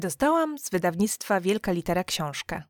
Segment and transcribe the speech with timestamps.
[0.00, 2.62] Dostałam z wydawnictwa Wielka Litera książkę.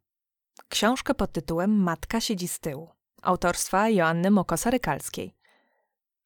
[0.69, 2.91] Książkę pod tytułem Matka siedzi z tyłu,
[3.23, 5.31] autorstwa Joanny Mokosa-Rykalskiej.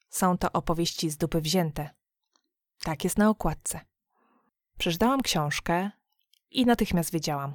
[0.09, 1.91] Są to opowieści z dupy wzięte.
[2.83, 3.81] Tak jest na okładce.
[4.79, 5.91] Przeczytałam książkę
[6.51, 7.55] i natychmiast wiedziałam.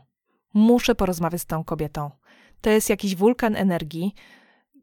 [0.54, 2.12] Muszę porozmawiać z tą kobietą.
[2.62, 4.14] To jest jakiś wulkan energii,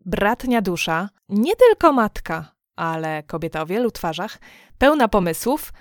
[0.06, 4.38] bratnia dusza, nie tylko matka, ale kobieta o wielu twarzach,
[4.78, 5.72] pełna pomysłów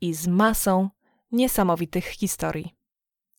[0.00, 0.90] i z masą
[1.32, 2.74] niesamowitych historii.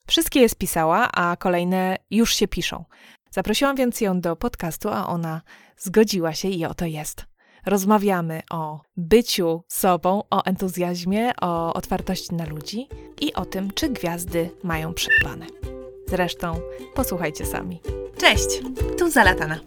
[0.08, 2.86] Wszystkie je spisała, a kolejne już się piszą.
[3.32, 5.42] Zaprosiłam więc ją do podcastu, a ona
[5.78, 7.26] zgodziła się i oto jest.
[7.66, 12.88] Rozmawiamy o byciu sobą, o entuzjazmie, o otwartości na ludzi
[13.22, 15.46] i o tym, czy gwiazdy mają przepane.
[16.08, 16.60] Zresztą
[16.96, 17.82] posłuchajcie sami.
[18.18, 18.62] Cześć,
[18.98, 19.60] tu Zalatana.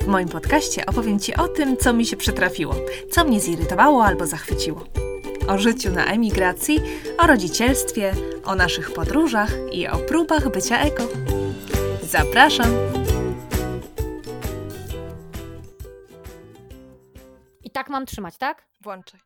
[0.00, 2.74] W moim podcaście opowiem Ci o tym, co mi się przytrafiło,
[3.10, 4.84] co mnie zirytowało albo zachwyciło.
[5.48, 6.80] O życiu na emigracji,
[7.18, 11.02] o rodzicielstwie, o naszych podróżach i o próbach bycia eko.
[12.02, 12.70] Zapraszam!
[17.64, 18.66] I tak mam trzymać, tak?
[18.80, 19.20] Włączaj.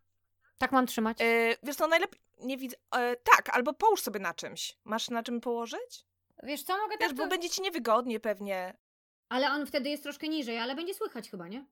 [0.58, 1.20] Tak mam trzymać.
[1.20, 2.76] Yy, wiesz co, najlepiej nie widzę.
[2.96, 4.78] E, tak, albo połóż sobie na czymś.
[4.84, 6.06] Masz na czym położyć?
[6.42, 7.28] Wiesz co, mogę Wiesz, tak bo to...
[7.28, 8.76] będzie ci niewygodnie pewnie.
[9.28, 11.64] Ale on wtedy jest troszkę niżej, ale będzie słychać chyba, nie?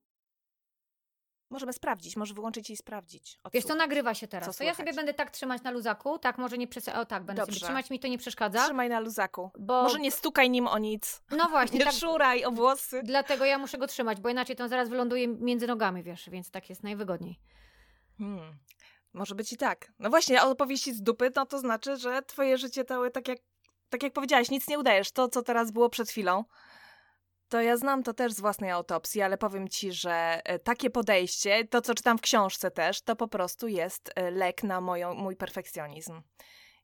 [1.50, 3.32] Możemy sprawdzić, może wyłączyć i sprawdzić.
[3.32, 3.78] Wiesz co, Odsłuchać.
[3.78, 4.56] nagrywa się Co teraz.
[4.56, 6.88] To ja sobie będę tak trzymać na luzaku, tak może nie przes...
[6.88, 7.54] O tak, będę Dobrze.
[7.54, 8.64] sobie trzymać, mi to nie przeszkadza.
[8.64, 9.50] Trzymaj na luzaku.
[9.58, 9.82] Bo...
[9.82, 11.22] Może nie stukaj nim o nic.
[11.30, 11.94] No właśnie, Nie tak...
[11.94, 13.02] szuraj o włosy.
[13.04, 16.70] Dlatego ja muszę go trzymać, bo inaczej to zaraz wyląduje między nogami, wiesz, więc tak
[16.70, 17.40] jest najwygodniej.
[18.18, 18.58] Hmm.
[19.12, 19.92] Może być i tak.
[19.98, 23.38] No właśnie, opowieści z dupy, no to znaczy, że twoje życie to tak jak,
[23.88, 25.12] tak jak powiedziałaś, nic nie udajesz.
[25.12, 26.44] To, co teraz było przed chwilą,
[27.50, 31.64] to ja znam to też z własnej autopsji, ale powiem ci, że e, takie podejście,
[31.64, 35.36] to co czytam w książce też, to po prostu jest e, lek na moją, mój
[35.36, 36.22] perfekcjonizm.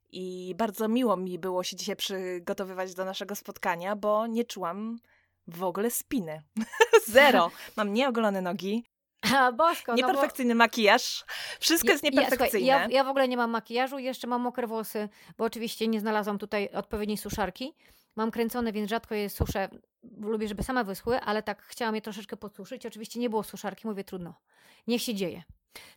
[0.09, 4.99] I bardzo miło mi było się dzisiaj przygotowywać do naszego spotkania, bo nie czułam
[5.47, 6.41] w ogóle spiny.
[7.07, 7.51] Zero.
[7.75, 8.83] Mam nieogolone nogi,
[9.35, 10.07] A, bosko, no bo...
[10.07, 11.25] nieperfekcyjny makijaż.
[11.59, 12.67] Wszystko jest Ja- słuchaj, nieperfekcyjne.
[12.67, 16.37] Ja, ja w ogóle nie mam makijażu, jeszcze mam mokre włosy, bo oczywiście nie znalazłam
[16.37, 17.73] tutaj odpowiedniej suszarki.
[18.15, 19.69] Mam kręcone, więc rzadko je suszę.
[20.17, 22.85] Lubię, żeby same wyschły, ale tak chciałam je troszeczkę podsuszyć.
[22.85, 24.33] Oczywiście nie było suszarki, mówię trudno.
[24.87, 25.43] Niech się dzieje.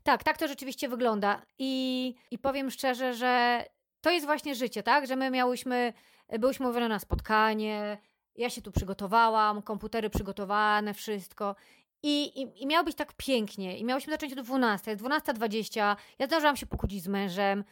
[0.03, 1.43] Tak, tak to rzeczywiście wygląda.
[1.59, 3.65] I, i powiem szczerze, że
[4.00, 5.06] to jest właśnie życie, tak?
[5.06, 5.93] Że my miałyśmy,
[6.38, 7.98] byłyśmy mówione na spotkanie,
[8.37, 11.56] ja się tu przygotowałam, komputery przygotowane, wszystko.
[12.03, 13.78] I, i, I miało być tak pięknie.
[13.78, 15.97] I miałyśmy zacząć o 12, jest 12.20.
[16.19, 17.65] Ja zdążyłam się pokłócić z mężem,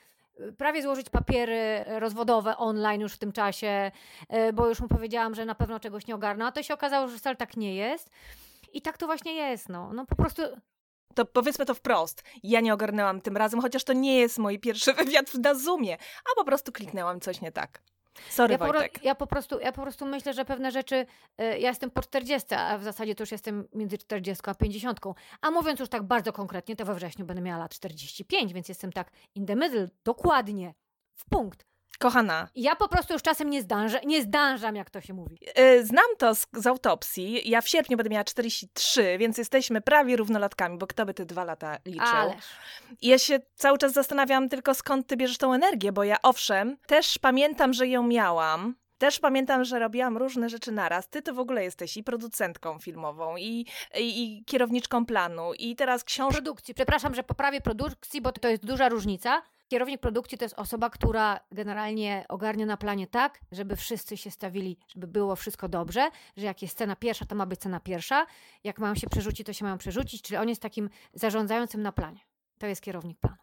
[0.58, 3.90] prawie złożyć papiery rozwodowe online już w tym czasie,
[4.48, 6.46] y, bo już mu powiedziałam, że na pewno czegoś nie ogarnę.
[6.46, 8.10] A to się okazało, że wcale tak nie jest.
[8.72, 9.92] I tak to właśnie jest, no.
[9.92, 10.42] No po prostu
[11.14, 12.22] To powiedzmy to wprost.
[12.42, 16.34] Ja nie ogarnęłam tym razem, chociaż to nie jest mój pierwszy wywiad na Zoomie, a
[16.36, 17.82] po prostu kliknęłam coś nie tak.
[18.30, 19.04] Sorry, ja po, Wojtek.
[19.04, 22.54] ja, po prostu, ja po prostu myślę, że pewne rzeczy, y, ja jestem po 40,
[22.54, 25.00] a w zasadzie to już jestem między 40 a 50.
[25.40, 28.92] A mówiąc już tak bardzo konkretnie, to we wrześniu będę miała lat 45, więc jestem
[28.92, 30.74] tak in the middle, dokładnie,
[31.14, 31.67] w punkt.
[31.98, 35.38] Kochana, ja po prostu już czasem nie zdążę, nie zdążam, jak to się mówi.
[35.56, 37.50] yy, znam to z, z autopsji.
[37.50, 41.44] Ja w sierpniu będę miała 43, więc jesteśmy prawie równolatkami, bo kto by te dwa
[41.44, 42.06] lata liczył?
[42.06, 42.44] Ależ.
[43.00, 46.76] I ja się cały czas zastanawiam tylko skąd ty bierzesz tą energię, bo ja owszem,
[46.86, 48.74] też pamiętam, że ją miałam.
[48.98, 51.08] Też pamiętam, że robiłam różne rzeczy naraz.
[51.08, 53.66] Ty to w ogóle jesteś i producentką filmową, i,
[53.98, 56.34] i, i kierowniczką planu, i teraz książka.
[56.34, 56.74] Produkcji.
[56.74, 59.42] Przepraszam, że poprawię produkcji, bo to jest duża różnica.
[59.68, 64.78] Kierownik produkcji to jest osoba, która generalnie ogarnia na planie tak, żeby wszyscy się stawili,
[64.88, 68.26] żeby było wszystko dobrze, że jak jest scena pierwsza, to ma być scena pierwsza.
[68.64, 72.20] Jak mają się przerzucić, to się mają przerzucić, czyli on jest takim zarządzającym na planie.
[72.58, 73.36] To jest kierownik planu.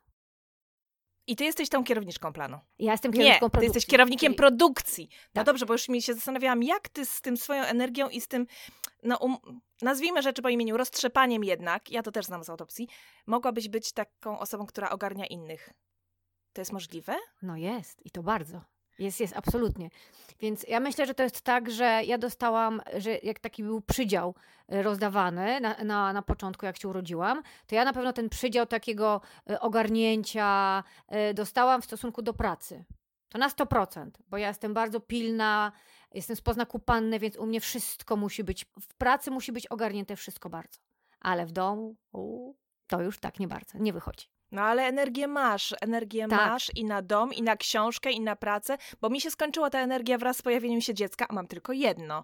[1.27, 2.59] I ty jesteś tą kierowniczką planu.
[2.79, 3.65] Ja jestem Nie, kierowniką ty produkcji.
[3.65, 5.09] jesteś kierownikiem czyli- produkcji.
[5.11, 5.45] No Tak.
[5.45, 8.45] dobrze, bo już mi się zastanawiałam, jak ty z tym swoją energią i z tym,
[9.03, 9.35] no um,
[9.81, 12.87] nazwijmy rzeczy po imieniu, roztrzepaniem jednak, ja to też znam z autopsji,
[13.27, 15.73] mogłabyś być taką osobą, która ogarnia innych.
[16.55, 17.15] To jest możliwe?
[17.41, 18.61] No jest i to bardzo.
[18.99, 19.89] Jest, jest, absolutnie.
[20.39, 24.35] Więc ja myślę, że to jest tak, że ja dostałam, że jak taki był przydział
[24.73, 28.65] y, rozdawany na, na, na początku, jak się urodziłam, to ja na pewno ten przydział
[28.65, 30.83] takiego y, ogarnięcia
[31.29, 32.85] y, dostałam w stosunku do pracy.
[33.29, 35.71] To na 100%, bo ja jestem bardzo pilna,
[36.13, 40.15] jestem z poznaku panny, więc u mnie wszystko musi być, w pracy musi być ogarnięte
[40.15, 40.79] wszystko bardzo.
[41.19, 42.53] Ale w domu, u,
[42.87, 44.34] to już tak nie bardzo, nie wychodzi.
[44.55, 46.49] No ale energię masz, energię Tak.
[46.49, 49.79] masz i na dom, i na książkę, i na pracę, bo mi się skończyła ta
[49.79, 52.23] energia wraz z pojawieniem się dziecka, a mam tylko jedno.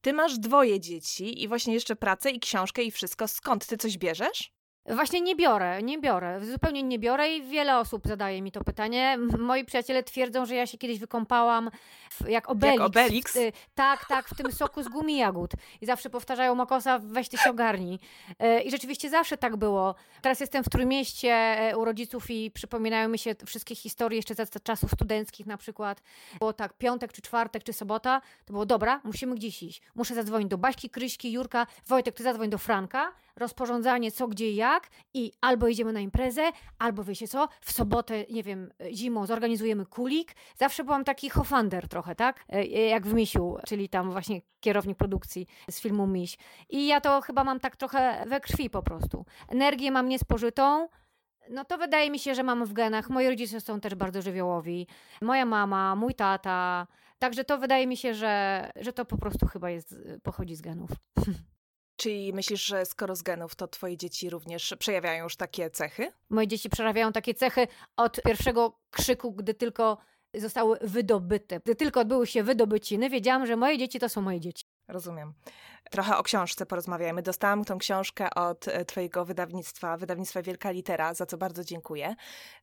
[0.00, 3.28] Ty masz dwoje dzieci i właśnie jeszcze pracę i książkę i wszystko.
[3.28, 3.66] Skąd?
[3.66, 4.55] Ty coś bierzesz?
[4.88, 9.18] Właśnie nie biorę, nie biorę, zupełnie nie biorę i wiele osób zadaje mi to pytanie.
[9.38, 11.70] Moi przyjaciele twierdzą, że ja się kiedyś wykąpałam
[12.10, 12.78] w, jak Obelix.
[12.78, 13.34] Jak Obelix?
[13.34, 13.38] W,
[13.74, 15.50] tak, tak, w tym soku z gumi jagód.
[15.80, 17.98] I zawsze powtarzają Mokosa, weź ty się ogarnij.
[18.38, 19.94] E, I rzeczywiście zawsze tak było.
[20.22, 24.62] Teraz jestem w Trójmieście e, u rodziców i przypominają mi się wszystkie historie jeszcze z
[24.62, 26.02] czasów studenckich na przykład.
[26.38, 28.20] Było tak, piątek, czy czwartek, czy sobota.
[28.44, 29.82] To było, dobra, musimy gdzieś iść.
[29.94, 31.66] Muszę zadzwonić do Baśki, Kryśki, Jurka.
[31.86, 33.12] Wojtek, ty zadzwoń do Franka.
[33.36, 34.88] Rozporządzanie co, gdzie jak.
[35.14, 36.42] I albo idziemy na imprezę,
[36.78, 40.36] albo wiecie co, w sobotę, nie wiem, zimą zorganizujemy kulik.
[40.56, 42.44] Zawsze byłam taki hofander trochę, tak?
[42.48, 46.38] E, jak w Misiu, czyli tam właśnie kierownik produkcji z filmu Miś.
[46.68, 49.24] I ja to chyba mam tak trochę we krwi po prostu.
[49.48, 50.88] Energię mam niespożytą,
[51.50, 53.10] no to wydaje mi się, że mam w genach.
[53.10, 54.86] Moi rodzice są też bardzo żywiołowi.
[55.22, 56.86] Moja mama, mój tata.
[57.18, 60.90] Także to wydaje mi się, że, że to po prostu chyba jest, pochodzi z genów.
[61.96, 66.12] Czyli myślisz, że skoro z genów, to twoje dzieci również przejawiają już takie cechy?
[66.30, 67.66] Moje dzieci przejawiają takie cechy
[67.96, 69.98] od pierwszego krzyku, gdy tylko
[70.34, 71.60] zostały wydobyte.
[71.60, 74.64] Gdy tylko odbyły się wydobyciny, wiedziałam, że moje dzieci to są moje dzieci.
[74.88, 75.34] Rozumiem.
[75.90, 77.22] Trochę o książce porozmawiajmy.
[77.22, 82.14] Dostałam tą książkę od e, Twojego wydawnictwa, wydawnictwa Wielka Litera, za co bardzo dziękuję.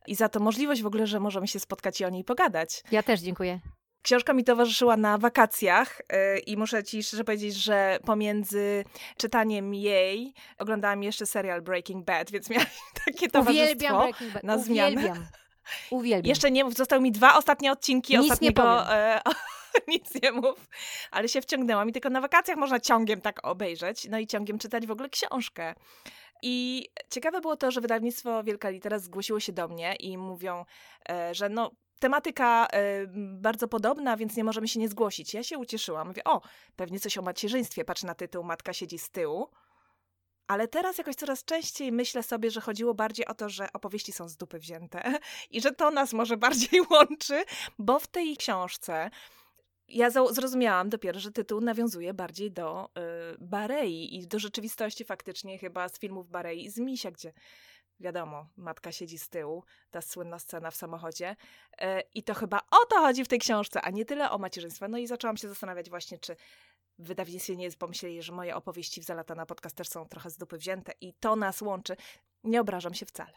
[0.07, 2.83] I za to możliwość w ogóle, że możemy się spotkać i o niej pogadać.
[2.91, 3.59] Ja też dziękuję.
[4.03, 8.83] Książka mi towarzyszyła na wakacjach yy, i muszę ci szczerze powiedzieć, że pomiędzy
[9.17, 12.67] czytaniem jej oglądałam jeszcze serial Breaking Bad, więc miałam
[13.05, 14.11] takie towarzystwo Uwielbiam
[14.43, 14.95] na zmianę.
[14.95, 15.25] Uwielbiam.
[15.91, 16.29] Uwielbiam.
[16.29, 18.63] Jeszcze nie mów, zostały mi dwa ostatnie odcinki Nic ostatniego...
[18.63, 18.91] nie.
[18.91, 19.21] E,
[19.87, 20.69] nic nie mów,
[21.11, 24.87] ale się wciągnęłam i tylko na wakacjach można ciągiem tak obejrzeć, no i ciągiem czytać
[24.87, 25.75] w ogóle książkę.
[26.41, 30.65] I ciekawe było to, że wydawnictwo Wielka Litera zgłosiło się do mnie i mówią,
[31.09, 31.71] e, że no
[32.03, 33.07] tematyka y,
[33.41, 35.33] bardzo podobna, więc nie możemy się nie zgłosić.
[35.33, 36.07] Ja się ucieszyłam.
[36.07, 36.41] Mówię, o,
[36.75, 37.85] pewnie coś o macierzyństwie.
[37.85, 39.49] Patrz na tytuł, matka siedzi z tyłu.
[40.47, 44.29] Ale teraz jakoś coraz częściej myślę sobie, że chodziło bardziej o to, że opowieści są
[44.29, 45.19] z dupy wzięte
[45.51, 47.43] i że to nas może bardziej łączy,
[47.79, 49.09] bo w tej książce
[49.87, 52.91] ja zrozumiałam dopiero, że tytuł nawiązuje bardziej do y,
[53.39, 57.33] Barei i do rzeczywistości faktycznie chyba z filmów Barei i z Misia, gdzie
[58.03, 61.35] wiadomo, matka siedzi z tyłu, ta słynna scena w samochodzie.
[61.77, 64.87] E, I to chyba o to chodzi w tej książce, a nie tyle o macierzyństwie.
[64.87, 66.35] No i zaczęłam się zastanawiać właśnie, czy
[66.99, 70.37] w wydawnictwie nie pomyśleli, że moje opowieści w Zalata na podcast też są trochę z
[70.37, 71.95] dupy wzięte i to nas łączy.
[72.43, 73.33] Nie obrażam się wcale.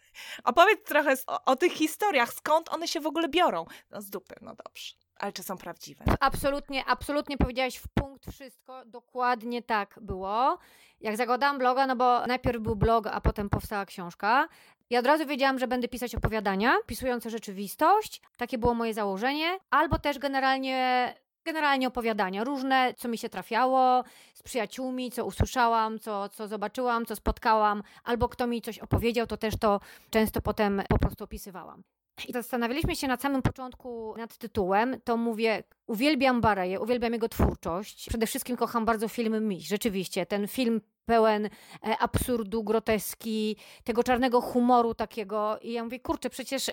[0.44, 3.64] Opowiedz trochę o, o, tych historiach, skąd one się w ogóle biorą.
[3.90, 4.94] No z dupy, no dobrze.
[5.20, 6.04] Ale czy są prawdziwe?
[6.20, 8.84] Absolutnie, absolutnie powiedziałaś w punkt wszystko.
[8.84, 10.58] Dokładnie tak było.
[11.00, 14.48] Jak zakładałam bloga, no bo najpierw był blog, a potem powstała książka.
[14.90, 18.22] Ja od razu wiedziałam, że będę pisać opowiadania, pisujące rzeczywistość.
[18.36, 19.58] Takie było moje założenie.
[19.70, 21.14] Albo też generalnie
[21.44, 27.16] generalnie opowiadania, różne, co mi się trafiało, z przyjaciółmi, co usłyszałam, co, co zobaczyłam, co
[27.16, 29.80] spotkałam, albo kto mi coś opowiedział, to też to
[30.10, 31.82] często potem po prostu opisywałam.
[32.28, 38.08] I zastanawialiśmy się na samym początku nad tytułem, to mówię, uwielbiam Bareję, uwielbiam jego twórczość.
[38.08, 39.68] Przede wszystkim kocham bardzo film Miś.
[39.68, 41.50] Rzeczywiście, ten film pełen e,
[41.98, 45.58] absurdu, groteski, tego czarnego humoru takiego.
[45.62, 46.70] I ja mówię, kurczę, przecież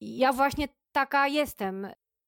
[0.00, 1.86] ja właśnie taka jestem.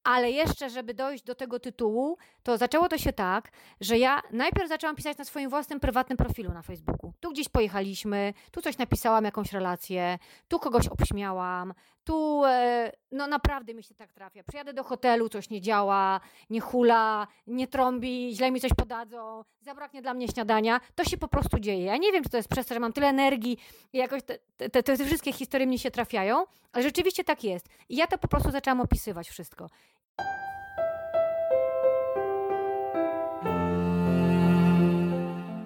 [0.09, 3.51] Ale jeszcze, żeby dojść do tego tytułu, to zaczęło to się tak,
[3.81, 7.13] że ja najpierw zaczęłam pisać na swoim własnym prywatnym profilu na Facebooku.
[7.21, 10.19] Tu gdzieś pojechaliśmy, tu coś napisałam, jakąś relację,
[10.49, 11.75] tu kogoś obśmiałam,
[12.05, 14.43] tu e, no naprawdę mi się tak trafia.
[14.45, 20.03] Przyjadę do hotelu, coś nie działa, nie hula, nie trąbi, źle mi coś podadzą, zabraknie
[20.03, 20.81] dla mnie śniadania.
[20.95, 21.85] To się po prostu dzieje.
[21.85, 23.59] Ja nie wiem, czy to jest przez to, że mam tyle energii
[23.93, 27.69] i jakoś te, te, te, te wszystkie historie mi się trafiają, ale rzeczywiście tak jest.
[27.89, 29.67] I ja to po prostu zaczęłam opisywać wszystko.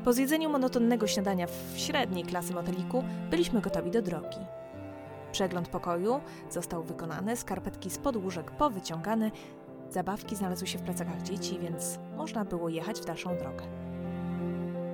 [0.05, 4.39] Po zjedzeniu monotonnego śniadania w średniej klasy moteliku byliśmy gotowi do drogi.
[5.33, 9.31] Przegląd pokoju został wykonany, skarpetki z podłóżek powyciągane,
[9.91, 13.65] zabawki znalazły się w plecakach dzieci, więc można było jechać w dalszą drogę.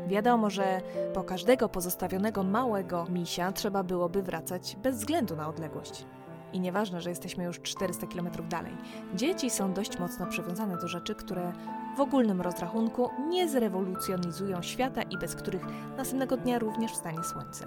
[0.08, 0.80] Wiadomo, że
[1.14, 6.06] po każdego pozostawionego małego misia trzeba byłoby wracać bez względu na odległość.
[6.52, 8.76] I nieważne, że jesteśmy już 400 km dalej.
[9.14, 11.52] Dzieci są dość mocno przywiązane do rzeczy, które
[11.96, 15.62] w ogólnym rozrachunku nie zrewolucjonizują świata i bez których
[15.96, 17.66] następnego dnia również wstanie słońce.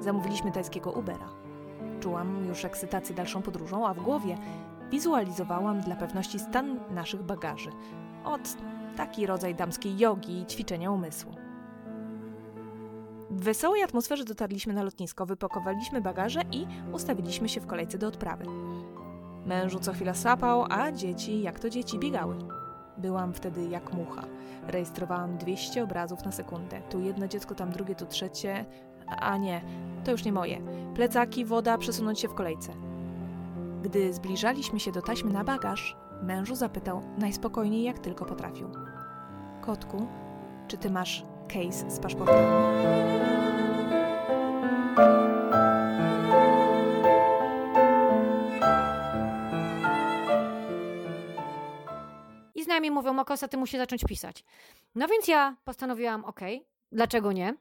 [0.00, 1.28] Zamówiliśmy tajskiego Ubera.
[2.00, 4.38] Czułam już ekscytację dalszą podróżą, a w głowie
[4.90, 7.70] wizualizowałam dla pewności stan naszych bagaży.
[8.24, 8.56] Od
[8.96, 11.47] taki rodzaj damskiej jogi i ćwiczenia umysłu.
[13.30, 18.44] W wesołej atmosferze dotarliśmy na lotnisko, wypakowaliśmy bagaże i ustawiliśmy się w kolejce do odprawy.
[19.46, 22.36] Mężu co chwila sapał, a dzieci, jak to dzieci, biegały.
[22.98, 24.22] Byłam wtedy jak mucha.
[24.66, 26.82] Rejestrowałam 200 obrazów na sekundę.
[26.90, 28.64] Tu jedno dziecko, tam drugie, tu trzecie.
[29.06, 29.64] a nie,
[30.04, 30.60] to już nie moje.
[30.94, 32.72] Plecaki, woda, przesunąć się w kolejce.
[33.82, 38.70] Gdy zbliżaliśmy się do taśmy na bagaż, mężu zapytał najspokojniej jak tylko potrafił.
[39.60, 40.06] Kotku,
[40.68, 42.48] czy ty masz case z paszportami?
[52.54, 54.44] I znajomi mówią, Makosa, ty musisz zacząć pisać.
[54.94, 56.40] No więc ja postanowiłam, ok,
[56.92, 57.54] dlaczego nie?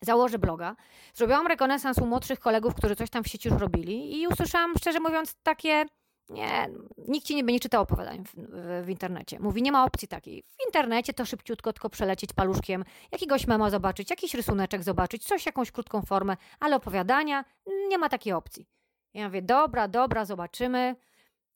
[0.00, 0.76] Założę bloga.
[1.14, 5.00] Zrobiłam rekonesans u młodszych kolegów, którzy coś tam w sieci już robili i usłyszałam, szczerze
[5.00, 5.84] mówiąc, takie
[6.28, 6.68] nie,
[7.08, 9.40] nikt ci nie będzie czytał opowiadań w, w, w, internecie.
[9.40, 10.42] Mówi, nie ma opcji takiej.
[10.42, 15.70] W internecie to szybciutko tylko przelecieć paluszkiem, jakiegoś mema zobaczyć, jakiś rysuneczek zobaczyć, coś, jakąś
[15.70, 17.44] krótką formę, ale opowiadania
[17.88, 18.66] nie ma takiej opcji.
[19.14, 20.96] Ja mówię, dobra, dobra, zobaczymy,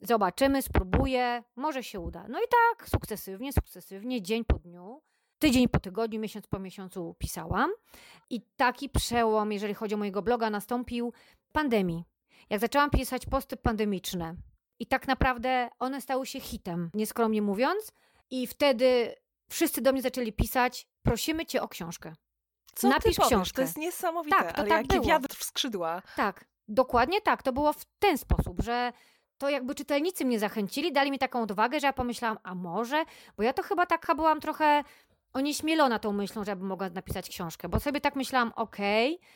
[0.01, 2.27] zobaczymy, spróbuję, może się uda.
[2.29, 5.03] No i tak, sukcesywnie, sukcesywnie, dzień po dniu,
[5.39, 7.71] tydzień po tygodniu, miesiąc po miesiącu pisałam.
[8.31, 11.13] I taki przełom, jeżeli chodzi o mojego bloga, nastąpił
[11.53, 12.05] pandemii.
[12.51, 14.35] Jak zaczęłam pisać posty pandemiczne,
[14.79, 17.93] i tak naprawdę one stały się hitem, nieskromnie mówiąc.
[18.31, 19.15] I wtedy
[19.51, 22.13] wszyscy do mnie zaczęli pisać: prosimy cię o książkę.
[22.75, 23.57] Co Napisz książkę.
[23.57, 25.07] To jest niesamowite, tak, to ale tak jaki było.
[25.07, 26.03] wiatr w skrzydła.
[26.17, 27.43] Tak, dokładnie tak.
[27.43, 28.93] To było w ten sposób, że
[29.39, 33.05] to jakby czytelnicy mnie zachęcili, dali mi taką odwagę, że ja pomyślałam, a może?
[33.37, 34.85] Bo ja to chyba taka byłam trochę
[35.33, 39.27] onieśmielona tą myślą, że ja bym mogła napisać książkę, bo sobie tak myślałam, okej, okay,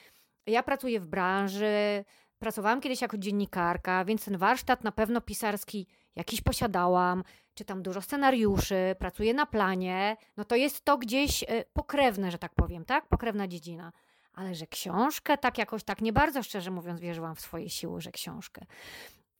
[0.47, 2.05] ja pracuję w branży,
[2.41, 8.97] Pracowałam kiedyś jako dziennikarka, więc ten warsztat na pewno pisarski jakiś posiadałam, czytam dużo scenariuszy,
[8.99, 13.09] pracuję na planie, no to jest to gdzieś e, pokrewne, że tak powiem, tak?
[13.09, 13.93] Pokrewna dziedzina.
[14.33, 18.13] Ale że książkę, tak jakoś tak nie bardzo szczerze mówiąc wierzyłam w swoje siły, że
[18.13, 18.65] książkę.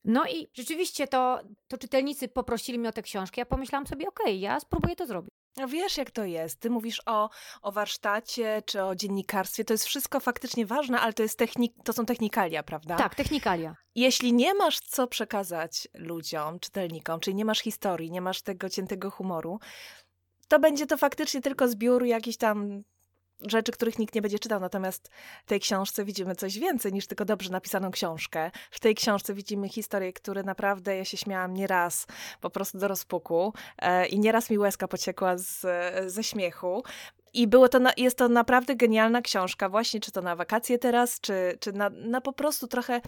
[0.05, 3.41] No i rzeczywiście to, to czytelnicy poprosili mnie o tę książkę.
[3.41, 5.40] Ja pomyślałam sobie, okej, okay, ja spróbuję to zrobić.
[5.67, 6.61] Wiesz, jak to jest.
[6.61, 7.31] Ty mówisz o,
[7.63, 9.65] o warsztacie czy o dziennikarstwie.
[9.65, 12.97] To jest wszystko faktycznie ważne, ale to, jest technik, to są technikalia, prawda?
[12.97, 13.75] Tak, technikalia.
[13.95, 19.11] Jeśli nie masz co przekazać ludziom, czytelnikom, czyli nie masz historii, nie masz tego ciętego
[19.11, 19.59] humoru,
[20.49, 22.83] to będzie to faktycznie tylko zbiór jakichś tam
[23.47, 24.61] rzeczy, których nikt nie będzie czytał.
[24.61, 25.11] Natomiast
[25.45, 28.51] w tej książce widzimy coś więcej niż tylko dobrze napisaną książkę.
[28.71, 32.07] W tej książce widzimy historie, które naprawdę ja się śmiałam nieraz
[32.41, 35.67] po prostu do rozpuku e, i nieraz mi łezka pociekła z,
[36.13, 36.83] ze śmiechu.
[37.33, 41.21] I było to na, jest to naprawdę genialna książka, właśnie czy to na wakacje teraz,
[41.21, 43.01] czy, czy na, na po prostu trochę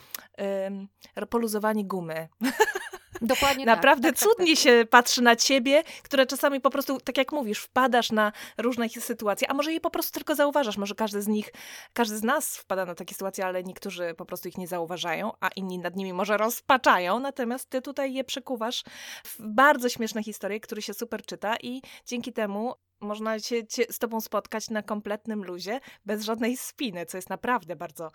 [1.20, 2.28] y, poluzowanie gumy.
[3.22, 4.64] Dokładnie Naprawdę tak, tak, cudnie tak, tak.
[4.64, 9.50] się patrzy na ciebie, które czasami po prostu, tak jak mówisz, wpadasz na różne sytuacje,
[9.50, 10.76] a może je po prostu tylko zauważasz.
[10.76, 11.52] Może każdy z nich,
[11.92, 15.48] każdy z nas wpada na takie sytuacje, ale niektórzy po prostu ich nie zauważają, a
[15.48, 17.20] inni nad nimi może rozpaczają.
[17.20, 18.84] Natomiast ty tutaj je przekuwasz
[19.24, 23.56] w bardzo śmieszne historie, które się super czyta i dzięki temu można się
[23.90, 28.10] z tobą spotkać na kompletnym luzie, bez żadnej spiny, co jest naprawdę bardzo,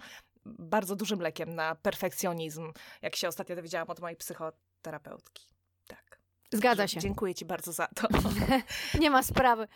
[0.45, 2.71] bardzo dużym lekiem na perfekcjonizm,
[3.01, 4.17] jak się ostatnio dowiedziałam od mojej
[4.77, 5.47] psychoterapeutki.
[5.87, 6.19] Tak.
[6.51, 6.99] Zgadza się.
[6.99, 8.07] Dziękuję ci bardzo za to.
[8.99, 9.67] Nie ma sprawy.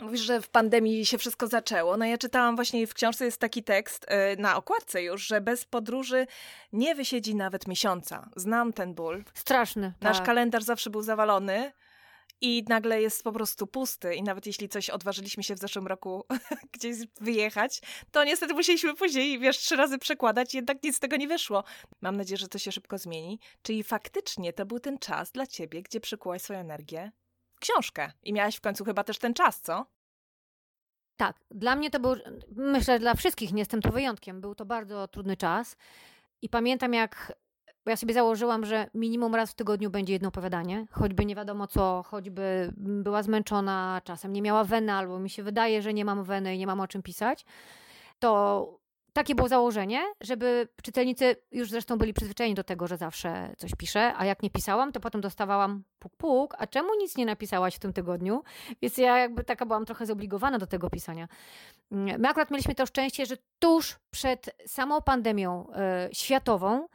[0.00, 1.96] Mówisz, że w pandemii się wszystko zaczęło.
[1.96, 5.64] No ja czytałam właśnie w książce jest taki tekst yy, na okładce już, że bez
[5.64, 6.26] podróży
[6.72, 8.30] nie wysiedzi nawet miesiąca.
[8.36, 9.24] Znam ten ból.
[9.34, 9.92] Straszny.
[10.00, 10.26] Nasz tak.
[10.26, 11.72] kalendarz zawsze był zawalony
[12.40, 14.14] i nagle jest po prostu pusty.
[14.14, 16.24] I nawet jeśli coś odważyliśmy się w zeszłym roku
[16.74, 17.80] gdzieś wyjechać,
[18.10, 21.64] to niestety musieliśmy później, wiesz, trzy razy przekładać, jednak nic z tego nie wyszło.
[22.00, 23.40] Mam nadzieję, że to się szybko zmieni.
[23.62, 27.12] Czyli faktycznie to był ten czas dla ciebie, gdzie przykułaś swoją energię
[27.54, 28.12] w książkę.
[28.22, 29.86] I miałaś w końcu chyba też ten czas, co?
[31.16, 32.14] Tak, dla mnie to był,
[32.56, 35.76] myślę, dla wszystkich, nie jestem tu wyjątkiem, był to bardzo trudny czas.
[36.42, 37.32] I pamiętam, jak
[37.84, 41.66] bo ja sobie założyłam, że minimum raz w tygodniu będzie jedno opowiadanie, choćby nie wiadomo
[41.66, 46.24] co, choćby była zmęczona, czasem nie miała weny, albo mi się wydaje, że nie mam
[46.24, 47.44] weny i nie mam o czym pisać.
[48.18, 48.78] To
[49.12, 54.12] takie było założenie, żeby czytelnicy już zresztą byli przyzwyczajeni do tego, że zawsze coś piszę,
[54.16, 57.78] a jak nie pisałam, to potem dostawałam puk puk, a czemu nic nie napisałaś w
[57.78, 58.42] tym tygodniu?
[58.82, 61.28] Więc ja jakby taka byłam trochę zobligowana do tego pisania.
[61.90, 65.66] My akurat mieliśmy to szczęście, że tuż przed samą pandemią
[66.10, 66.88] y, światową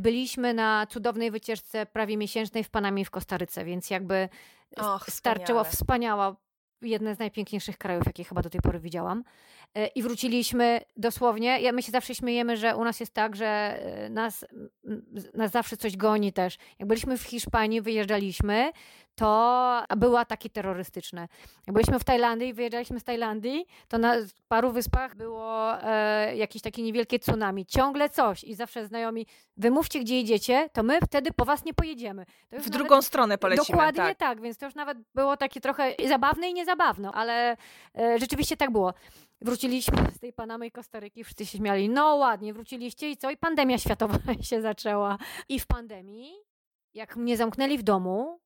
[0.00, 4.28] byliśmy na cudownej wycieczce prawie miesięcznej w Panamie w Kostaryce, więc jakby
[4.76, 6.36] Och, starczyło wspaniała,
[6.82, 9.24] jedne z najpiękniejszych krajów, jakie chyba do tej pory widziałam.
[9.78, 11.60] Y, I wróciliśmy dosłownie.
[11.60, 14.44] Ja, my się zawsze śmiejemy, że u nas jest tak, że y, nas,
[15.34, 16.58] nas zawsze coś goni też.
[16.78, 18.72] Jak byliśmy w Hiszpanii, wyjeżdżaliśmy,
[19.14, 21.28] to były ataki terrorystyczne.
[21.66, 24.14] Jak byliśmy w Tajlandii, wyjeżdżaliśmy z Tajlandii, to na
[24.48, 27.66] paru wyspach było e, jakieś takie niewielkie tsunami.
[27.66, 29.26] Ciągle coś i zawsze znajomi,
[29.56, 32.24] wymówcie gdzie idziecie, to my wtedy po was nie pojedziemy.
[32.24, 33.66] w nawet, drugą stronę polecimy.
[33.66, 34.18] Dokładnie tak.
[34.18, 37.56] tak, więc to już nawet było takie trochę zabawne i niezabawne, ale
[37.98, 38.94] e, rzeczywiście tak było.
[39.40, 43.30] Wróciliśmy z tej Panamy i Kostaryki, wszyscy się śmiali, no ładnie, wróciliście i co?
[43.30, 44.18] I pandemia światowa
[44.50, 45.18] się zaczęła.
[45.48, 46.32] I w pandemii,
[46.94, 48.40] jak mnie zamknęli w domu,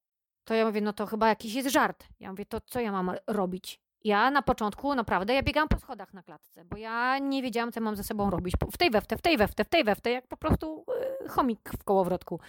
[0.46, 2.06] to ja mówię, no to chyba jakiś jest żart.
[2.20, 3.80] Ja mówię, to co ja mam robić?
[4.04, 7.80] Ja na początku naprawdę, ja biegałam po schodach na klatce, bo ja nie wiedziałam, co
[7.80, 8.54] mam ze sobą robić.
[8.72, 10.84] W tej weftę, w tej weftę, w tej weftę, jak po prostu
[11.20, 12.40] yy, chomik w kołowrotku.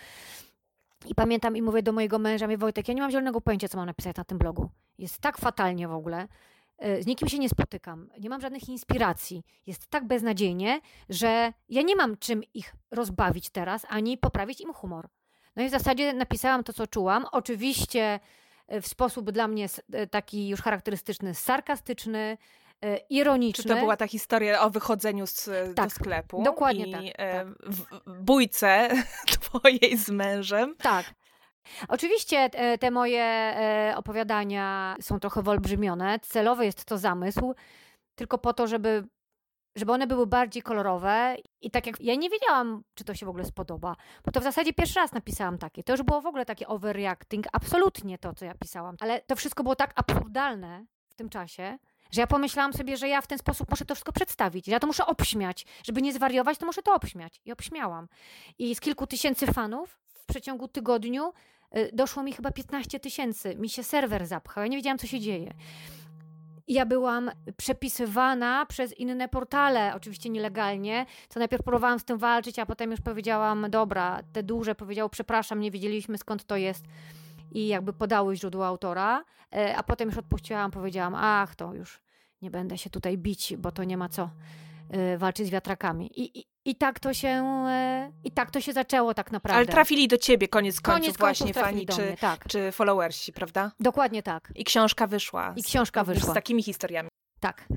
[1.06, 3.78] I pamiętam i mówię do mojego męża, mówię, Wojtek, ja nie mam zielonego pojęcia, co
[3.78, 4.70] mam napisać na tym blogu.
[4.98, 6.28] Jest tak fatalnie w ogóle.
[6.86, 9.44] Y, z nikim się nie spotykam, nie mam żadnych inspiracji.
[9.66, 15.10] Jest tak beznadziejnie, że ja nie mam czym ich rozbawić teraz, ani poprawić im humor.
[15.58, 17.26] No i w zasadzie napisałam to, co czułam.
[17.32, 18.20] Oczywiście
[18.68, 22.38] e, w sposób dla mnie e, taki już charakterystyczny, sarkastyczny,
[22.82, 23.64] e, ironiczny.
[23.64, 26.44] Czy to była ta historia o wychodzeniu z, tak, do sklepu?
[26.44, 27.18] Dokładnie i, tak.
[27.18, 27.48] tak.
[27.48, 28.90] W, w bójce
[29.40, 30.76] twojej z mężem.
[30.82, 31.14] Tak.
[31.88, 32.50] Oczywiście
[32.80, 33.54] te moje
[33.96, 36.20] opowiadania są trochę wyolbrzymione.
[36.20, 37.56] Celowy jest to zamysł,
[38.16, 39.04] tylko po to, żeby
[39.78, 43.30] żeby one były bardziej kolorowe i tak jak ja nie wiedziałam, czy to się w
[43.30, 45.84] ogóle spodoba, bo to w zasadzie pierwszy raz napisałam takie.
[45.84, 48.96] To już było w ogóle takie overreacting, absolutnie to, co ja pisałam.
[49.00, 51.78] Ale to wszystko było tak absurdalne w tym czasie,
[52.12, 54.80] że ja pomyślałam sobie, że ja w ten sposób muszę to wszystko przedstawić, że ja
[54.80, 55.66] to muszę obśmiać.
[55.84, 57.42] Żeby nie zwariować, to muszę to obśmiać.
[57.46, 58.08] I obśmiałam.
[58.60, 61.34] I z kilku tysięcy fanów w przeciągu tygodniu
[61.78, 63.56] y, doszło mi chyba 15 tysięcy.
[63.56, 65.54] Mi się serwer zapchał, ja nie wiedziałam, co się dzieje
[66.68, 72.66] ja byłam przepisywana przez inne portale, oczywiście nielegalnie, co najpierw próbowałam z tym walczyć, a
[72.66, 76.86] potem już powiedziałam, dobra, te duże powiedziało, przepraszam, nie wiedzieliśmy skąd to jest
[77.52, 79.24] i jakby podały źródło autora,
[79.56, 82.02] e, a potem już odpuściłam, powiedziałam, ach, to już
[82.42, 84.30] nie będę się tutaj bić, bo to nie ma co
[84.90, 86.22] e, walczyć z wiatrakami.
[86.22, 87.28] I, i, i tak to się
[87.68, 89.58] e, i tak to się zaczęło tak naprawdę.
[89.58, 92.46] Ale trafili do ciebie koniec końców, koniec właśnie fani czy, mnie, tak.
[92.48, 93.72] czy followersi, prawda?
[93.80, 94.52] Dokładnie tak.
[94.56, 95.54] I książka wyszła.
[95.56, 96.32] I książka z, wyszła.
[96.32, 97.10] Z takimi historiami.
[97.40, 97.68] Tak.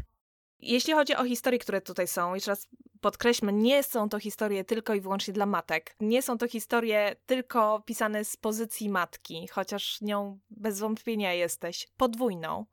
[0.59, 2.69] Jeśli chodzi o historie, które tutaj są, jeszcze raz
[3.01, 5.95] podkreślmy, nie są to historie tylko i wyłącznie dla matek.
[6.01, 12.67] Nie są to historie tylko pisane z pozycji matki, chociaż nią bez wątpienia jesteś podwójną.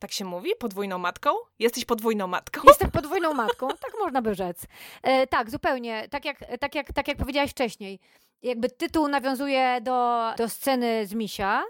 [0.00, 0.50] Tak się mówi?
[0.58, 1.30] Podwójną matką?
[1.58, 2.60] Jesteś podwójną matką?
[2.66, 4.66] Jestem podwójną matką, tak można by rzec.
[5.02, 6.08] E, tak, zupełnie.
[6.08, 8.00] Tak jak, tak, jak, tak jak powiedziałaś wcześniej.
[8.42, 11.64] Jakby tytuł nawiązuje do, do sceny z Misia,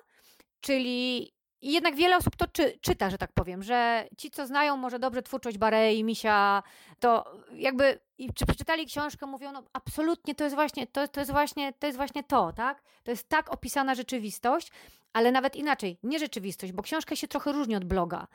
[0.60, 4.98] czyli jednak wiele osób to czy, czyta, że tak powiem, że ci, co znają może
[4.98, 6.62] dobrze twórczość Barei, Misia,
[7.00, 7.98] to jakby
[8.34, 11.96] czy przeczytali książkę, mówią, no absolutnie to jest właśnie to, to jest właśnie to jest
[11.96, 12.82] właśnie to, tak?
[13.04, 14.70] To jest tak opisana rzeczywistość,
[15.12, 18.26] ale nawet inaczej, nie rzeczywistość, bo książka się trochę różni od bloga.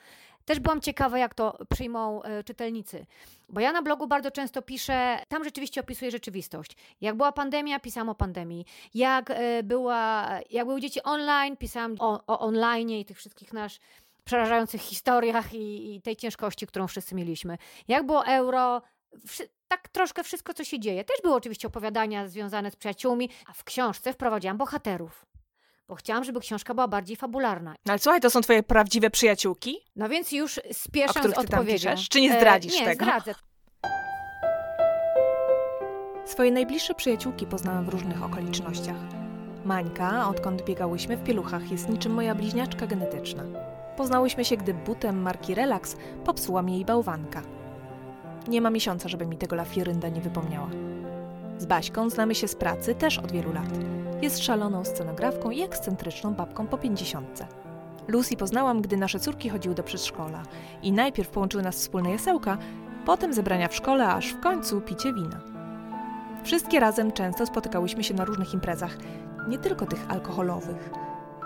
[0.45, 3.05] Też byłam ciekawa, jak to przyjmą e, czytelnicy,
[3.49, 6.77] bo ja na blogu bardzo często piszę, tam rzeczywiście opisuję rzeczywistość.
[7.01, 8.65] Jak była pandemia, pisałam o pandemii.
[8.93, 13.79] Jak, e, była, jak były dzieci online, pisałam o, o online i tych wszystkich nasz
[14.25, 17.57] przerażających historiach i, i tej ciężkości, którą wszyscy mieliśmy.
[17.87, 18.81] Jak było euro,
[19.67, 21.03] tak troszkę wszystko, co się dzieje.
[21.03, 25.25] Też były oczywiście opowiadania związane z przyjaciółmi, a w książce wprowadziłam bohaterów
[25.87, 27.75] bo chciałam, żeby książka była bardziej fabularna.
[27.85, 29.77] No ale słuchaj, to są twoje prawdziwe przyjaciółki?
[29.95, 31.89] No więc już spieszę z odpowiedzią.
[32.09, 33.05] Czy nie zdradzisz e, nie, tego?
[33.05, 33.35] Nie, zdradzę.
[36.25, 38.97] Swoje najbliższe przyjaciółki poznałam w różnych okolicznościach.
[39.65, 43.43] Mańka, odkąd biegałyśmy w pieluchach, jest niczym moja bliźniaczka genetyczna.
[43.97, 45.95] Poznałyśmy się, gdy butem marki Relax
[46.25, 47.41] popsuła mi jej bałwanka.
[48.47, 50.69] Nie ma miesiąca, żeby mi tego lafirynda nie wypomniała.
[51.57, 54.04] Z Baśką znamy się z pracy też od wielu lat.
[54.25, 57.47] Jest szaloną scenografką i ekscentryczną babką po pięćdziesiątce.
[58.07, 60.43] Lucy poznałam, gdy nasze córki chodziły do przedszkola
[60.81, 62.57] i najpierw połączyły nas wspólne jasełka,
[63.05, 65.39] potem zebrania w szkole, aż w końcu picie wina.
[66.43, 68.97] Wszystkie razem często spotykałyśmy się na różnych imprezach,
[69.47, 70.89] nie tylko tych alkoholowych.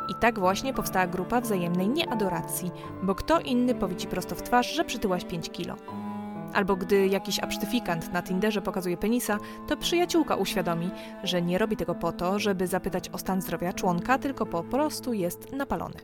[0.10, 2.72] I tak właśnie powstała grupa wzajemnej nieadoracji,
[3.04, 5.76] bo kto inny powie ci prosto w twarz, że przytyłaś 5 kilo.
[6.54, 10.90] Albo gdy jakiś absztyfikant na Tinderze pokazuje penisa, to przyjaciółka uświadomi,
[11.24, 15.14] że nie robi tego po to, żeby zapytać o stan zdrowia członka, tylko po prostu
[15.14, 15.96] jest napalony.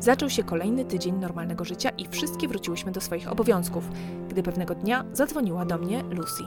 [0.00, 3.88] Zaczął się kolejny tydzień normalnego życia i wszystkie wróciłyśmy do swoich obowiązków,
[4.28, 6.42] gdy pewnego dnia zadzwoniła do mnie Lucy.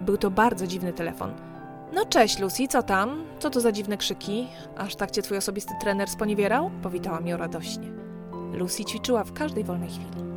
[0.00, 1.32] Był to bardzo dziwny telefon.
[1.92, 3.24] No cześć Lucy, co tam?
[3.38, 4.48] Co to za dziwne krzyki?
[4.76, 6.70] Aż tak cię twój osobisty trener sponiewierał?
[6.82, 7.88] Powitała mnie radośnie.
[8.52, 10.29] Lucy ćwiczyła w każdej wolnej chwili.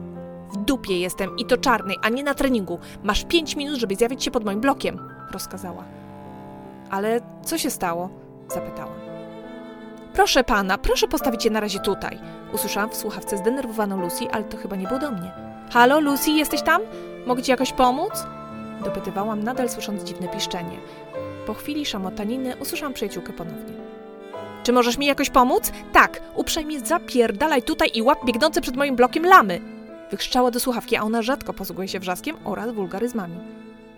[0.54, 2.80] W dupie jestem i to czarnej, a nie na treningu.
[3.04, 5.00] Masz pięć minut, żeby zjawić się pod moim blokiem,
[5.32, 5.84] rozkazała.
[6.90, 8.10] Ale co się stało?
[8.54, 8.94] zapytałam.
[10.14, 12.20] Proszę pana, proszę postawić je na razie tutaj.
[12.54, 15.32] Usłyszałam w słuchawce zdenerwowaną Lucy, ale to chyba nie było do mnie.
[15.72, 16.82] Halo, Lucy, jesteś tam?
[17.26, 18.26] Mogę ci jakoś pomóc?
[18.84, 20.78] Dopytywałam, nadal słysząc dziwne piszczenie.
[21.48, 23.74] Po chwili szamotaniny usłyszałam przyjaciółkę ponownie.
[24.64, 25.72] Czy możesz mi jakoś pomóc?
[25.94, 29.83] Tak, uprzejmie zapierdalaj tutaj i łap biegnące przed moim blokiem lamy!
[30.14, 33.38] Wykrzyczała do słuchawki, a ona rzadko posługuje się wrzaskiem oraz wulgaryzmami.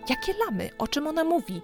[0.08, 0.70] Jakie lamy?
[0.78, 1.62] O czym ona mówi?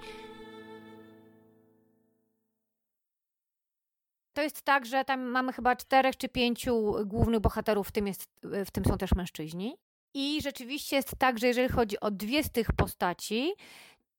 [4.32, 8.30] To jest tak, że tam mamy chyba czterech czy pięciu głównych bohaterów, w tym, jest,
[8.66, 9.76] w tym są też mężczyźni.
[10.14, 13.52] I rzeczywiście jest tak, że jeżeli chodzi o dwie z tych postaci,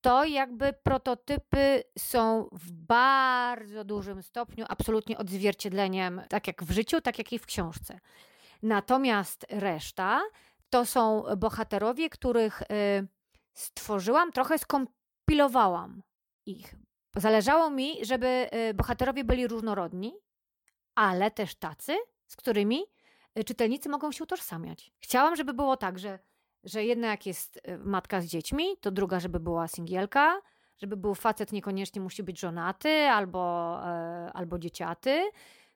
[0.02, 7.17] to jakby prototypy są w bardzo dużym stopniu absolutnie odzwierciedleniem, tak jak w życiu, tak
[7.17, 8.00] jak i w książce.
[8.63, 10.21] Natomiast reszta
[10.69, 12.65] to są bohaterowie, których y,
[13.54, 16.04] stworzyłam, trochę skompilowałam
[16.45, 16.76] ich.
[17.15, 20.13] Zależało mi, żeby y, bohaterowie byli różnorodni,
[20.95, 21.97] ale też tacy,
[22.28, 22.84] z którymi
[23.39, 24.91] y, czytelnicy mogą się utożsamiać.
[24.99, 26.19] Chciałam, żeby było tak, że,
[26.63, 30.41] że jedna jak jest matka z dziećmi, to druga, żeby była singielka,
[30.78, 33.80] żeby był facet, niekoniecznie musi być żonaty albo,
[34.34, 35.32] albo dzieciaty,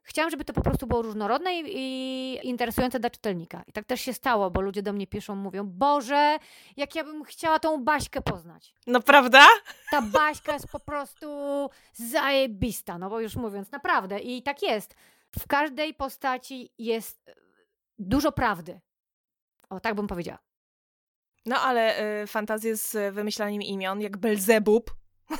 [0.07, 3.63] chciałam, żeby to po prostu było różnorodne i, i, interesujące dla czytelnika.
[3.67, 6.37] I tak też się stało, bo ludzie do mnie piszą, mówią, Boże,
[6.77, 8.73] jak ja bym chciała tą Baśkę poznać.
[8.87, 9.45] No prawda?
[9.91, 11.27] Ta Baśka jest po prostu
[11.93, 14.19] zajebista, no bo już mówiąc, naprawdę.
[14.19, 14.95] I tak jest.
[15.39, 17.31] W każdej postaci jest
[17.99, 18.79] dużo prawdy.
[19.69, 20.39] O, tak bym powiedziała.
[21.45, 24.95] No ale y, fantazje z wymyślaniem imion, jak Belzebub,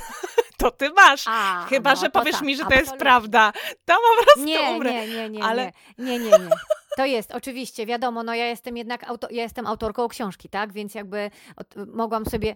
[0.62, 1.26] to ty masz.
[1.28, 2.86] A, Chyba, no, że powiesz tak, mi, że absolutnie.
[2.86, 3.54] to jest prawda.
[3.86, 4.92] To po prostu nie, umrę.
[4.92, 5.72] Nie, nie, nie, ale...
[5.98, 6.50] nie, nie, nie, nie.
[6.98, 10.96] To jest, oczywiście, wiadomo, no ja jestem jednak, auto, ja jestem autorką książki, tak, więc
[10.96, 12.56] jakby od, mogłam sobie,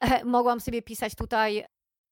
[0.24, 1.64] mogłam sobie pisać tutaj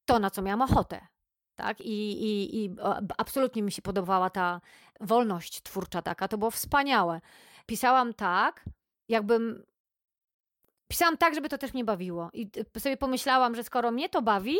[0.04, 1.06] to, na co miałam ochotę,
[1.54, 2.76] tak, i, i, i
[3.18, 4.60] absolutnie mi się podobała ta
[5.00, 7.20] wolność twórcza taka, to było wspaniałe.
[7.66, 8.64] Pisałam tak,
[9.08, 9.64] jakbym
[10.88, 12.30] pisałam tak, żeby to też mnie bawiło.
[12.32, 14.56] I sobie pomyślałam, że skoro mnie to bawi,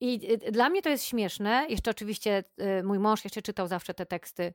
[0.00, 1.66] i y, dla mnie to jest śmieszne.
[1.68, 2.44] Jeszcze oczywiście
[2.80, 4.54] y, mój mąż jeszcze czytał zawsze te teksty,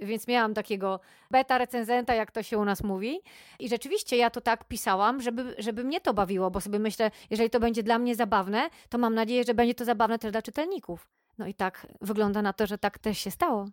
[0.00, 1.00] więc miałam takiego
[1.30, 3.20] beta recenzenta, jak to się u nas mówi.
[3.58, 7.50] I rzeczywiście ja to tak pisałam, żeby, żeby mnie to bawiło, bo sobie myślę, jeżeli
[7.50, 11.08] to będzie dla mnie zabawne, to mam nadzieję, że będzie to zabawne też dla czytelników.
[11.38, 13.68] No i tak wygląda na to, że tak też się stało.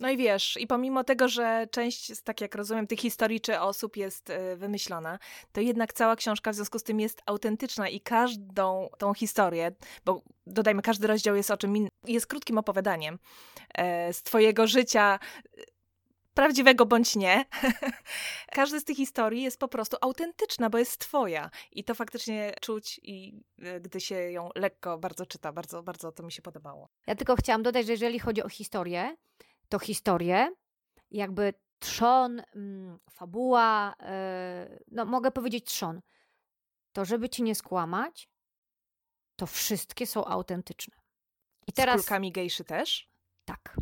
[0.00, 3.96] No i wiesz, i pomimo tego, że część, tak jak rozumiem, tych historii czy osób
[3.96, 5.18] jest y, wymyślona,
[5.52, 9.72] to jednak cała książka w związku z tym jest autentyczna i każdą tą historię,
[10.04, 13.18] bo dodajmy, każdy rozdział jest o czym innym, jest krótkim opowiadaniem
[13.74, 15.18] e, z twojego życia,
[15.58, 15.64] y,
[16.34, 17.44] prawdziwego bądź nie.
[18.52, 21.50] Każda z tych historii jest po prostu autentyczna, bo jest twoja.
[21.72, 26.22] I to faktycznie czuć i y, gdy się ją lekko bardzo czyta, bardzo, bardzo to
[26.22, 26.88] mi się podobało.
[27.06, 29.16] Ja tylko chciałam dodać, że jeżeli chodzi o historię,
[29.70, 30.50] to historię,
[31.10, 33.94] jakby trzon, mm, fabuła,
[34.68, 36.00] yy, no mogę powiedzieć trzon.
[36.92, 38.28] To żeby ci nie skłamać,
[39.36, 40.94] to wszystkie są autentyczne.
[41.66, 42.00] I teraz...
[42.00, 43.10] Z kulkami gejszy też?
[43.44, 43.76] Tak.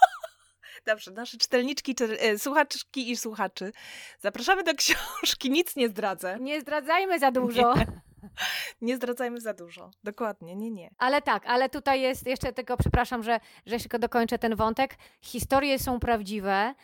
[0.86, 3.72] Dobrze, nasze czytelniczki, czy, e, słuchaczki i słuchaczy,
[4.20, 6.38] zapraszamy do książki, nic nie zdradzę.
[6.40, 7.74] Nie zdradzajmy za dużo.
[7.76, 7.86] Nie.
[8.80, 9.90] nie zdradzajmy za dużo.
[10.04, 10.90] Dokładnie, nie, nie.
[10.98, 14.96] Ale tak, ale tutaj jest jeszcze tylko, przepraszam, że, że dokończę ten wątek.
[15.20, 16.74] Historie są prawdziwe,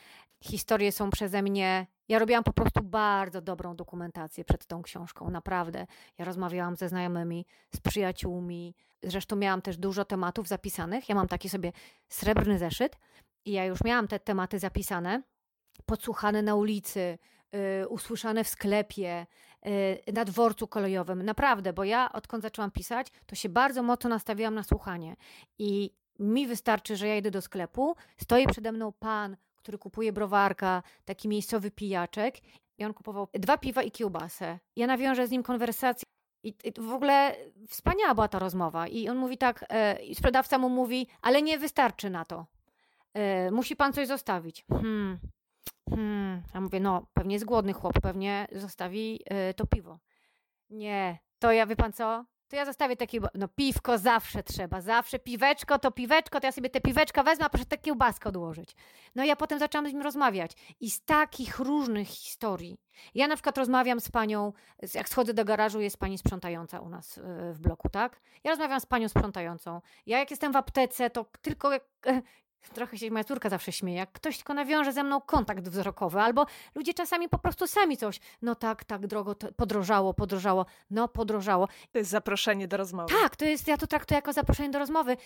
[0.44, 1.86] historie są przeze mnie.
[2.08, 5.86] Ja robiłam po prostu bardzo dobrą dokumentację przed tą książką, naprawdę.
[6.18, 8.74] Ja rozmawiałam ze znajomymi, z przyjaciółmi.
[9.02, 11.08] Zresztą miałam też dużo tematów zapisanych.
[11.08, 11.72] Ja mam taki sobie
[12.08, 12.96] srebrny zeszyt
[13.44, 15.22] i ja już miałam te tematy zapisane,
[15.86, 17.18] podsłuchane na ulicy,
[17.52, 19.26] yy, usłyszane w sklepie,
[20.12, 21.22] na dworcu kolejowym.
[21.22, 25.16] Naprawdę, bo ja odkąd zaczęłam pisać, to się bardzo mocno nastawiłam na słuchanie.
[25.58, 30.82] I mi wystarczy, że ja idę do sklepu, stoi przede mną pan, który kupuje browarka,
[31.04, 32.36] taki miejscowy pijaczek
[32.78, 34.58] i on kupował dwa piwa i kiełbasę.
[34.76, 36.04] Ja nawiążę z nim konwersację
[36.42, 37.36] i, w ogóle
[37.68, 38.88] wspaniała była ta rozmowa.
[38.88, 42.46] I on mówi tak, e, sprzedawca mu mówi, ale nie wystarczy na to.
[43.14, 44.64] E, musi pan coś zostawić.
[44.70, 45.18] Hmm,
[45.90, 49.98] Hmm, ja mówię, no pewnie jest głodny chłop, pewnie zostawi yy, to piwo.
[50.70, 52.24] Nie, to ja, wie pan co?
[52.48, 56.70] To ja zostawię takie, no piwko zawsze trzeba, zawsze piweczko to piweczko, to ja sobie
[56.70, 58.76] te piweczka wezmę, a proszę te kiełbaskę odłożyć.
[59.14, 62.80] No i ja potem zaczęłam z nim rozmawiać i z takich różnych historii.
[63.14, 64.52] Ja na przykład rozmawiam z panią,
[64.94, 67.22] jak schodzę do garażu, jest pani sprzątająca u nas y,
[67.52, 68.20] w bloku, tak?
[68.44, 69.80] Ja rozmawiam z panią sprzątającą.
[70.06, 71.70] Ja jak jestem w aptece, to tylko
[72.74, 76.46] Trochę się moja córka zawsze śmieje, jak ktoś tylko nawiąże ze mną kontakt wzrokowy, albo
[76.74, 81.68] ludzie czasami po prostu sami coś, no tak, tak, drogo, podrożało, podrożało, no podrożało.
[81.92, 83.14] To jest zaproszenie do rozmowy.
[83.22, 85.16] Tak, to jest, ja to traktuję jako zaproszenie do rozmowy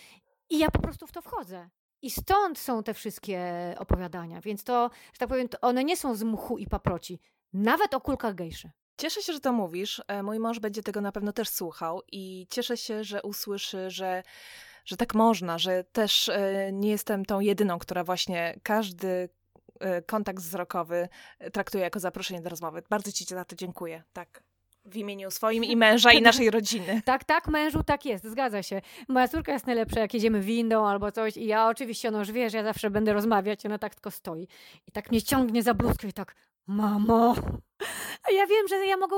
[0.51, 1.69] i ja po prostu w to wchodzę.
[2.03, 3.41] I stąd są te wszystkie
[3.79, 4.41] opowiadania.
[4.41, 7.21] Więc to, że tak powiem, one nie są z mchu i paproci.
[7.53, 8.71] Nawet o kulkach gejszy.
[8.97, 10.03] Cieszę się, że to mówisz.
[10.09, 14.23] E, mój mąż będzie tego na pewno też słuchał i cieszę się, że usłyszy, że,
[14.85, 19.29] że tak można, że też e, nie jestem tą jedyną, która właśnie każdy
[19.81, 21.09] e, kontakt wzrokowy
[21.53, 22.83] traktuje jako zaproszenie do rozmowy.
[22.91, 24.03] Bardzo Ci za to dziękuję.
[24.13, 24.43] Tak
[24.85, 27.03] w imieniu swoim i męża i naszej rodziny.
[27.05, 28.81] Tak, tak, mężu, tak jest, zgadza się.
[29.09, 32.53] Moja córka jest najlepsza, jak jedziemy windą albo coś i ja oczywiście, no już wiesz,
[32.53, 34.49] ja zawsze będę rozmawiać, ona tak tylko stoi
[34.87, 36.35] i tak mnie ciągnie za bluzkę i tak,
[36.67, 37.35] mamo.
[38.33, 39.17] Ja wiem, że ja mogę,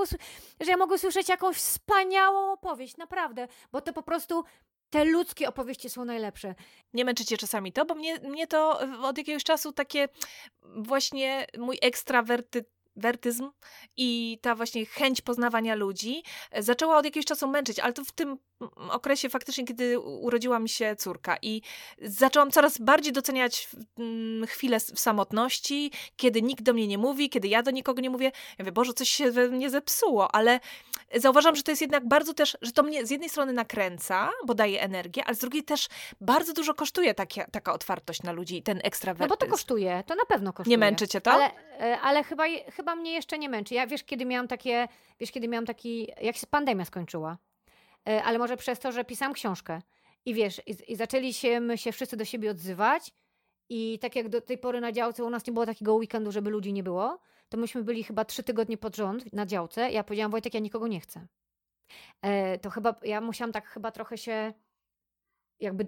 [0.60, 4.44] że ja mogę usłyszeć jakąś wspaniałą opowieść, naprawdę, bo to po prostu
[4.96, 6.54] te ludzkie opowieści są najlepsze.
[6.94, 10.08] Nie męczycie czasami to, bo mnie, mnie to od jakiegoś czasu takie
[10.62, 12.64] właśnie mój ekstrawerty
[12.96, 13.50] wertyzm
[13.96, 18.12] i ta właśnie chęć poznawania ludzi e, zaczęła od jakiegoś czasu męczyć, ale to w
[18.12, 18.38] tym
[18.90, 21.62] okresie faktycznie, kiedy urodziła mi się córka i
[22.02, 27.48] zaczęłam coraz bardziej doceniać mm, chwilę w samotności, kiedy nikt do mnie nie mówi, kiedy
[27.48, 28.26] ja do nikogo nie mówię.
[28.26, 30.60] Ja mówię, Boże, coś się we mnie zepsuło, ale
[31.14, 34.54] zauważam, że to jest jednak bardzo też, że to mnie z jednej strony nakręca, bo
[34.54, 35.88] daje energię, ale z drugiej też
[36.20, 39.28] bardzo dużo kosztuje takie, taka otwartość na ludzi, ten ekstrawertyzm.
[39.30, 40.70] No bo to kosztuje, to na pewno kosztuje.
[40.76, 41.32] Nie męczy cię to?
[41.32, 43.74] Ale, e, ale chyba, chyba mnie jeszcze nie męczy.
[43.74, 44.88] Ja wiesz, kiedy miałam takie,
[45.20, 47.38] wiesz, kiedy miałam taki, jak się pandemia skończyła,
[48.08, 49.82] E, ale może przez to, że pisałam książkę.
[50.24, 53.12] I wiesz, i, i zaczęliśmy się wszyscy do siebie odzywać.
[53.68, 56.50] I tak jak do tej pory na działce u nas nie było takiego weekendu, żeby
[56.50, 57.18] ludzi nie było,
[57.48, 59.90] to myśmy byli chyba trzy tygodnie pod rząd na działce.
[59.90, 61.26] Ja powiedziałam, Wojtek, ja nikogo nie chcę.
[62.22, 64.52] E, to chyba, ja musiałam tak chyba trochę się
[65.60, 65.86] jakby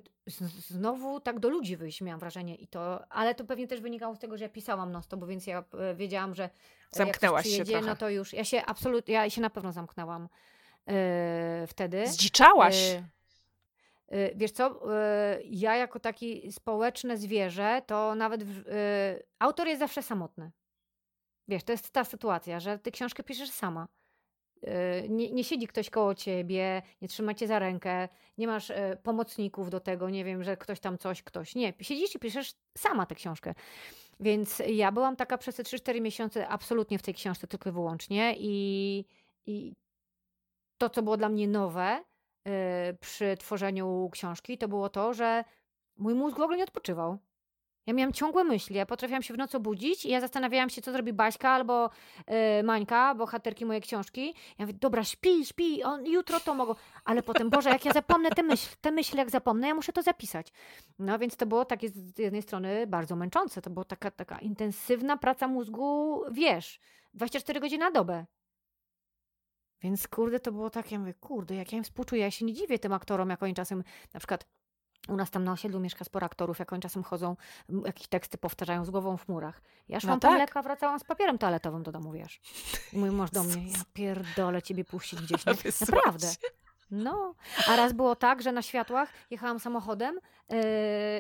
[0.68, 2.56] znowu tak do ludzi wyjść, miałam wrażenie.
[2.56, 5.46] I to, ale to pewnie też wynikało z tego, że ja pisałam non bo więc
[5.46, 6.50] ja e, wiedziałam, że
[6.90, 7.86] Zamknęłaś jak się trochę.
[7.86, 10.28] no to już, ja się absolutnie, ja się na pewno zamknęłam.
[10.88, 12.06] E, wtedy.
[12.06, 12.76] Zdziczałaś.
[12.76, 13.04] E,
[14.08, 14.80] e, wiesz co,
[15.44, 18.40] ja jako taki społeczne zwierzę, to nawet
[19.38, 20.50] autor jest zawsze samotny.
[21.48, 23.88] Wiesz, to jest ta sytuacja, że ty książkę piszesz sama.
[25.08, 29.80] Nie, nie, siedzi ktoś koło ciebie, nie trzyma cię za rękę, nie masz pomocników do
[29.80, 31.54] tego, nie wiem, że ktoś tam coś, ktoś.
[31.54, 33.54] Nie, siedzisz i piszesz sama tę książkę.
[34.20, 38.34] Więc ja byłam taka przez te 3-4 miesiące absolutnie w tej książce tylko i wyłącznie
[38.38, 39.04] i,
[39.46, 39.74] i
[40.78, 42.04] to, co było dla mnie nowe
[42.44, 42.52] yy,
[43.00, 45.44] przy tworzeniu książki, to było to, że
[45.96, 47.18] mój mózg w ogóle nie odpoczywał.
[47.88, 50.92] Ja miałam ciągłe myśli, ja potrafiłam się w nocy budzić i ja zastanawiałam się, co
[50.92, 51.90] zrobi Baśka albo
[52.28, 54.34] yy, Mańka, bohaterki mojej książki.
[54.58, 56.74] Ja mówię, dobra, śpi, śpi, on, jutro to mogą.
[57.04, 60.02] Ale potem, Boże, jak ja zapomnę te myśli, te myśli jak zapomnę, ja muszę to
[60.02, 60.52] zapisać.
[60.98, 63.62] No więc to było takie z jednej strony bardzo męczące.
[63.62, 66.80] To była taka, taka intensywna praca mózgu, wiesz,
[67.14, 68.26] 24 godziny na dobę.
[69.82, 72.54] Więc kurde, to było takie, ja mówię, kurde, jak ja im współczuję, ja się nie
[72.54, 74.46] dziwię tym aktorom, jak oni czasem na przykład
[75.08, 77.36] u nas tam na osiedlu mieszka sporo aktorów, jak oni czasem chodzą,
[77.84, 79.62] jakieś teksty powtarzają z głową w murach.
[79.88, 80.38] Ja szłam no tak.
[80.38, 82.40] lekka, wracałam z papierem toaletowym do domu, wiesz.
[82.92, 85.46] I mój mąż do mnie, ja pierdolę ciebie puścić gdzieś.
[85.46, 85.54] Nie?
[85.80, 86.28] Naprawdę.
[86.90, 87.34] No,
[87.66, 90.58] a raz było tak, że na światłach jechałam samochodem yy,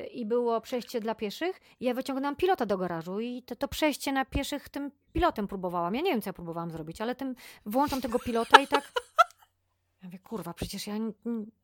[0.06, 4.12] i było przejście dla pieszych i ja wyciągnęłam pilota do garażu i to, to, przejście
[4.12, 5.94] na pieszych tym pilotem próbowałam.
[5.94, 7.34] Ja nie wiem, co ja próbowałam zrobić, ale tym
[7.66, 8.92] włączam tego pilota i tak...
[10.02, 10.94] Ja mówię, kurwa, przecież ja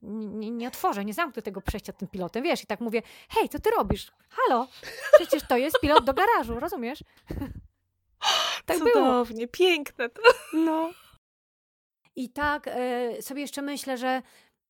[0.03, 2.65] nie, nie, otworzę, nie zamknę tego przejścia tym pilotem, wiesz?
[2.65, 4.13] I tak mówię, hej, co ty robisz?
[4.29, 4.69] Halo,
[5.17, 7.05] przecież to jest pilot do garażu, rozumiesz?
[8.67, 9.53] tak Cudownie, było.
[9.53, 10.23] piękne to.
[10.53, 10.91] No.
[12.17, 14.23] I tak e, sobie jeszcze myślę, że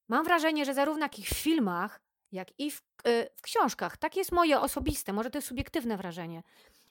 [0.09, 2.01] mam wrażenie, że zarówno w filmach,
[2.33, 6.43] jak i w, e, w książkach, tak jest moje osobiste, może to jest subiektywne wrażenie,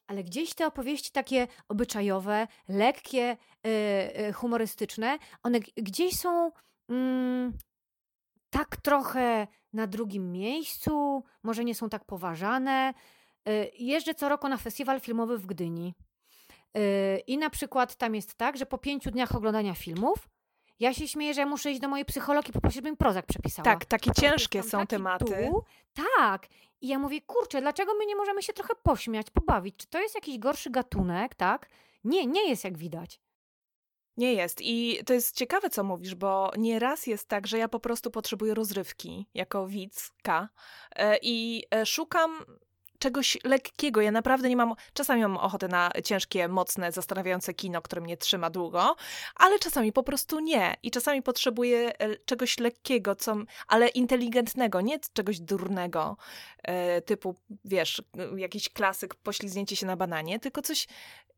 [0.08, 6.52] ale gdzieś te opowieści takie obyczajowe, lekkie, e, humorystyczne, one gdzieś są
[6.90, 7.54] mm,
[8.50, 12.94] tak trochę na drugim miejscu, może nie są tak poważane.
[13.80, 15.94] Jeżdżę co roku na festiwal filmowy w Gdyni.
[17.28, 20.30] I na przykład tam jest tak, że po pięciu dniach oglądania filmów
[20.80, 23.64] ja się śmieję, że ja muszę iść do mojej psychologii, poprosić, żeby mi prozak przepisała.
[23.64, 25.26] Tak, takie ciężkie są tematy.
[25.26, 25.64] Dół.
[26.18, 26.48] Tak.
[26.84, 29.78] I ja mówię, kurczę, dlaczego my nie możemy się trochę pośmiać, pobawić?
[29.78, 31.70] Czy to jest jakiś gorszy gatunek, tak?
[32.04, 33.22] Nie, nie jest jak widać.
[34.18, 34.62] Nie jest.
[34.62, 38.54] I to jest ciekawe, co mówisz, bo nieraz jest tak, że ja po prostu potrzebuję
[38.54, 40.50] rozrywki jako widzka
[40.96, 42.46] e, i e, szukam
[43.04, 44.02] czegoś lekkiego.
[44.02, 48.50] Ja naprawdę nie mam, czasami mam ochotę na ciężkie, mocne, zastanawiające kino, które mnie trzyma
[48.50, 48.96] długo,
[49.36, 50.74] ale czasami po prostu nie.
[50.84, 53.36] I czasami potrzebuję e, czegoś lekkiego, co,
[53.68, 56.18] ale inteligentnego, nie czegoś durnego,
[56.64, 57.36] e, typu,
[57.66, 58.02] wiesz,
[58.38, 60.88] jakiś klasyk, poślizgnięcie się na bananie, tylko coś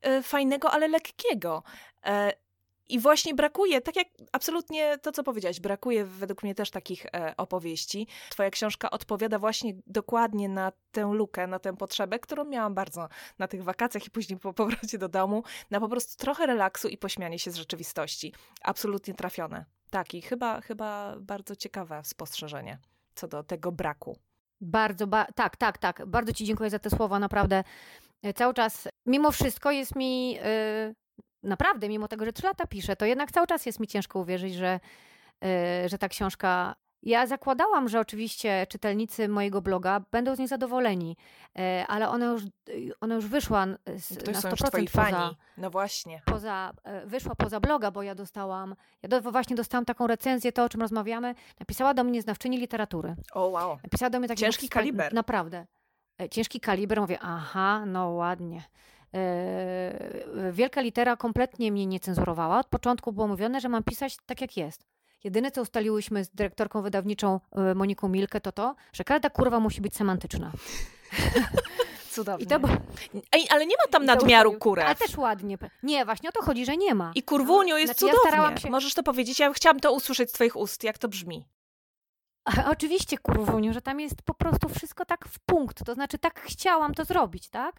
[0.01, 1.63] e, fajnego, ale lekkiego.
[2.89, 7.33] I właśnie brakuje, tak jak absolutnie to, co powiedziałaś, brakuje według mnie też takich e,
[7.37, 8.07] opowieści.
[8.29, 13.47] Twoja książka odpowiada właśnie dokładnie na tę lukę, na tę potrzebę, którą miałam bardzo na
[13.47, 17.39] tych wakacjach i później po powrocie do domu, na po prostu trochę relaksu i pośmianie
[17.39, 18.33] się z rzeczywistości.
[18.61, 19.65] Absolutnie trafione.
[19.89, 22.79] Tak, i chyba, chyba bardzo ciekawe spostrzeżenie
[23.15, 24.17] co do tego braku.
[24.61, 26.05] Bardzo, ba tak, tak, tak.
[26.05, 27.63] Bardzo Ci dziękuję za te słowa, naprawdę.
[28.23, 30.95] E, cały czas, mimo wszystko jest mi, yy,
[31.45, 34.53] naprawdę, mimo tego, że trzy lata piszę, to jednak cały czas jest mi ciężko uwierzyć,
[34.53, 34.79] że,
[35.41, 41.17] yy, że ta książka ja zakładałam, że oczywiście czytelnicy mojego bloga będą z niej zadowoleni,
[41.59, 42.43] e, ale ona już,
[43.01, 43.65] ona już wyszła
[43.97, 45.37] z, to na 100% poza, fani.
[45.57, 46.21] No właśnie.
[46.25, 50.63] Poza, e, wyszła poza bloga, bo ja dostałam, ja do, właśnie dostałam taką recenzję, to
[50.63, 51.35] o czym rozmawiamy.
[51.59, 53.15] Napisała do mnie znawczyni literatury.
[53.33, 53.77] O oh, wow.
[53.83, 55.13] Napisała do mnie taki Ciężki kaliber.
[55.13, 55.65] Naprawdę.
[56.31, 57.01] Ciężki kaliber.
[57.01, 58.63] Mówię, aha, no ładnie.
[60.51, 62.59] Wielka litera kompletnie mnie nie cenzurowała.
[62.59, 64.85] Od początku było mówione, że mam pisać tak, jak jest.
[65.23, 69.81] Jedyne, co ustaliłyśmy z dyrektorką wydawniczą e, Moniką Milkę, to to, że każda kurwa musi
[69.81, 70.51] być semantyczna.
[72.11, 72.45] Cudownie.
[72.45, 72.67] I to, bo...
[73.31, 74.85] Ej, ale nie ma tam nadmiaru kurew.
[74.85, 75.57] Ale też ładnie.
[75.83, 77.11] Nie, właśnie o to chodzi, że nie ma.
[77.15, 78.41] I kurwuniu jest znaczy, cudownie.
[78.51, 78.69] Ja się...
[78.69, 81.45] Możesz to powiedzieć, ja chciałam to usłyszeć z twoich ust, jak to brzmi.
[82.45, 85.83] A, oczywiście, kurwuniu, że tam jest po prostu wszystko tak w punkt.
[85.85, 87.75] To znaczy, tak chciałam to zrobić, tak?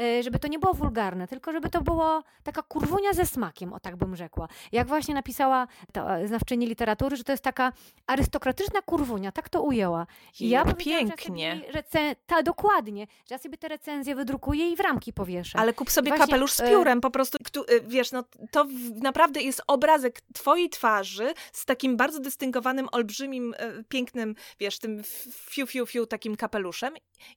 [0.00, 3.80] E, żeby to nie było wulgarne, tylko żeby to było taka kurwunia ze smakiem, o
[3.80, 4.48] tak bym rzekła.
[4.72, 7.72] Jak właśnie napisała ta e, znawczyni literatury, że to jest taka
[8.06, 10.06] arystokratyczna kurwunia, tak to ujęła.
[10.40, 11.60] I ja pięknie.
[11.66, 15.58] Że recen- ta, dokładnie, że ja sobie te recenzje wydrukuję i w ramki powieszę.
[15.58, 17.38] Ale kup sobie właśnie, kapelusz z e, piórem, po prostu,
[17.86, 18.66] wiesz, no to
[19.02, 23.54] naprawdę jest obrazek twojej twarzy z takim bardzo dystyngowanym, olbrzymim,
[23.88, 26.94] pięknym, wiesz, tym fiu, fiu, fiu, takim kapeluszem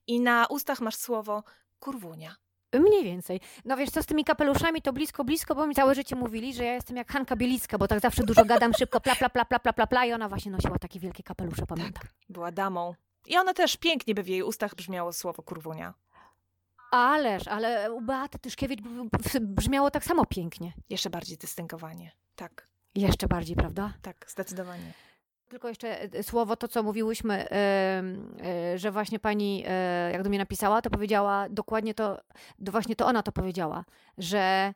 [0.08, 1.44] i na ustach masz słowo
[1.80, 2.36] kurwunia.
[2.74, 3.40] Mniej więcej.
[3.66, 6.64] No wiesz co, z tymi kapeluszami to blisko, blisko, bo mi całe życie mówili, że
[6.64, 9.60] ja jestem jak Hanka Bielicka, bo tak zawsze dużo gadam, szybko pla, pla, pla, pla,
[9.60, 11.94] pla, pla, pla i ona właśnie nosiła takie wielkie kapelusze, pamiętam.
[11.94, 12.96] Tak, była damą.
[13.28, 15.94] I ona też pięknie by w jej ustach brzmiało słowo kurwunia.
[16.92, 18.82] Ależ, ale u Beaty Tyszkiewicz
[19.42, 20.74] brzmiało tak samo pięknie.
[20.90, 22.68] Jeszcze bardziej dystynkowanie, tak.
[22.96, 23.94] Jeszcze bardziej, prawda?
[24.02, 24.94] Tak, zdecydowanie.
[25.52, 28.04] Tylko jeszcze e, słowo, to co mówiłyśmy, e,
[28.76, 32.22] że właśnie pani, e, jak do mnie napisała, to powiedziała dokładnie to,
[32.60, 33.86] właśnie to ona to powiedziała,
[34.18, 34.74] że,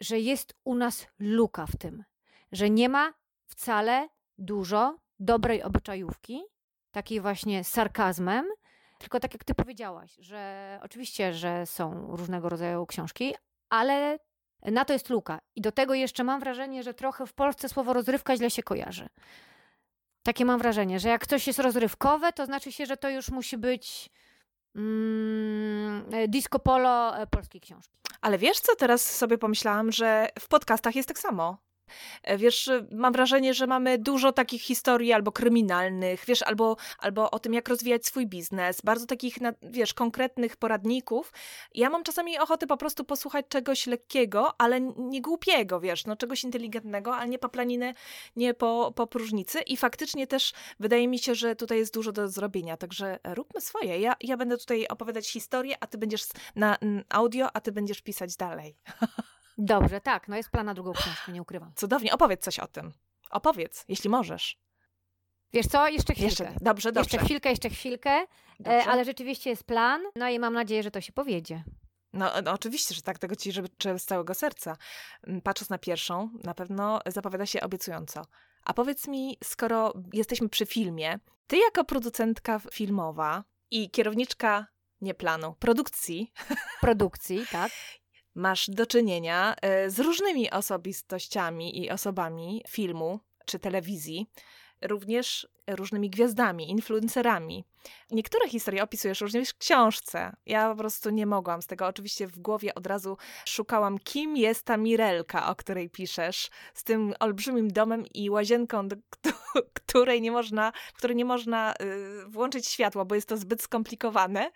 [0.00, 2.04] że jest u nas luka w tym,
[2.52, 3.12] że nie ma
[3.46, 6.42] wcale dużo dobrej obyczajówki,
[6.90, 8.46] takiej właśnie sarkazmem,
[8.98, 13.34] tylko tak jak ty powiedziałaś, że oczywiście, że są różnego rodzaju książki,
[13.68, 14.18] ale
[14.62, 15.40] na to jest luka.
[15.56, 19.08] I do tego jeszcze mam wrażenie, że trochę w Polsce słowo rozrywka źle się kojarzy.
[20.24, 23.58] Takie mam wrażenie, że jak coś jest rozrywkowe, to znaczy się, że to już musi
[23.58, 24.10] być
[24.76, 27.94] mm, e, disco polo e, polskiej książki.
[28.20, 31.58] Ale wiesz co, teraz sobie pomyślałam, że w podcastach jest tak samo.
[32.22, 37.38] E, wiesz, mam wrażenie, że mamy dużo takich historii albo kryminalnych, wiesz, albo, albo o
[37.38, 41.32] tym, jak rozwijać swój biznes, bardzo takich, wiesz, konkretnych poradników.
[41.74, 46.44] Ja mam czasami ochotę po prostu posłuchać czegoś lekkiego, ale nie głupiego, wiesz, no czegoś
[46.44, 47.94] inteligentnego, ale nie po planiny,
[48.36, 52.28] nie po, po próżnicy i faktycznie też wydaje mi się, że tutaj jest dużo do
[52.28, 54.00] zrobienia, także róbmy swoje.
[54.00, 58.36] Ja, ja będę tutaj opowiadać historię, a ty będziesz na audio, a ty będziesz pisać
[58.36, 58.76] dalej.
[59.58, 60.28] Dobrze, tak.
[60.28, 61.72] No jest plan na drugą książkę, nie ukrywam.
[61.76, 62.12] Cudownie.
[62.12, 62.92] Opowiedz coś o tym.
[63.30, 64.58] Opowiedz, jeśli możesz.
[65.52, 65.88] Wiesz co?
[65.88, 66.44] Jeszcze chwilkę.
[66.44, 67.10] Jeszcze, dobrze, dobrze.
[67.12, 68.26] Jeszcze chwilkę, jeszcze chwilkę.
[68.66, 70.02] E, ale rzeczywiście jest plan.
[70.16, 71.62] No i mam nadzieję, że to się powiedzie.
[72.12, 74.76] No, no, oczywiście, że tak, tego ci życzę z całego serca.
[75.26, 78.26] Mm, patrząc na pierwszą, na pewno zapowiada się obiecująco.
[78.64, 84.66] A powiedz mi, skoro jesteśmy przy filmie, ty jako producentka filmowa i kierowniczka
[85.00, 86.32] nie planu, produkcji.
[86.80, 87.72] Produkcji, tak.
[88.34, 94.26] Masz do czynienia e, z różnymi osobistościami i osobami filmu czy telewizji,
[94.82, 97.64] również różnymi gwiazdami, influencerami.
[98.10, 100.36] Niektóre historie opisujesz również w książce.
[100.46, 101.86] Ja po prostu nie mogłam z tego.
[101.86, 107.14] Oczywiście w głowie od razu szukałam, kim jest ta Mirelka, o której piszesz, z tym
[107.20, 108.96] olbrzymim domem i łazienką, do
[109.74, 114.50] której nie można, w której nie można y, włączyć światła, bo jest to zbyt skomplikowane.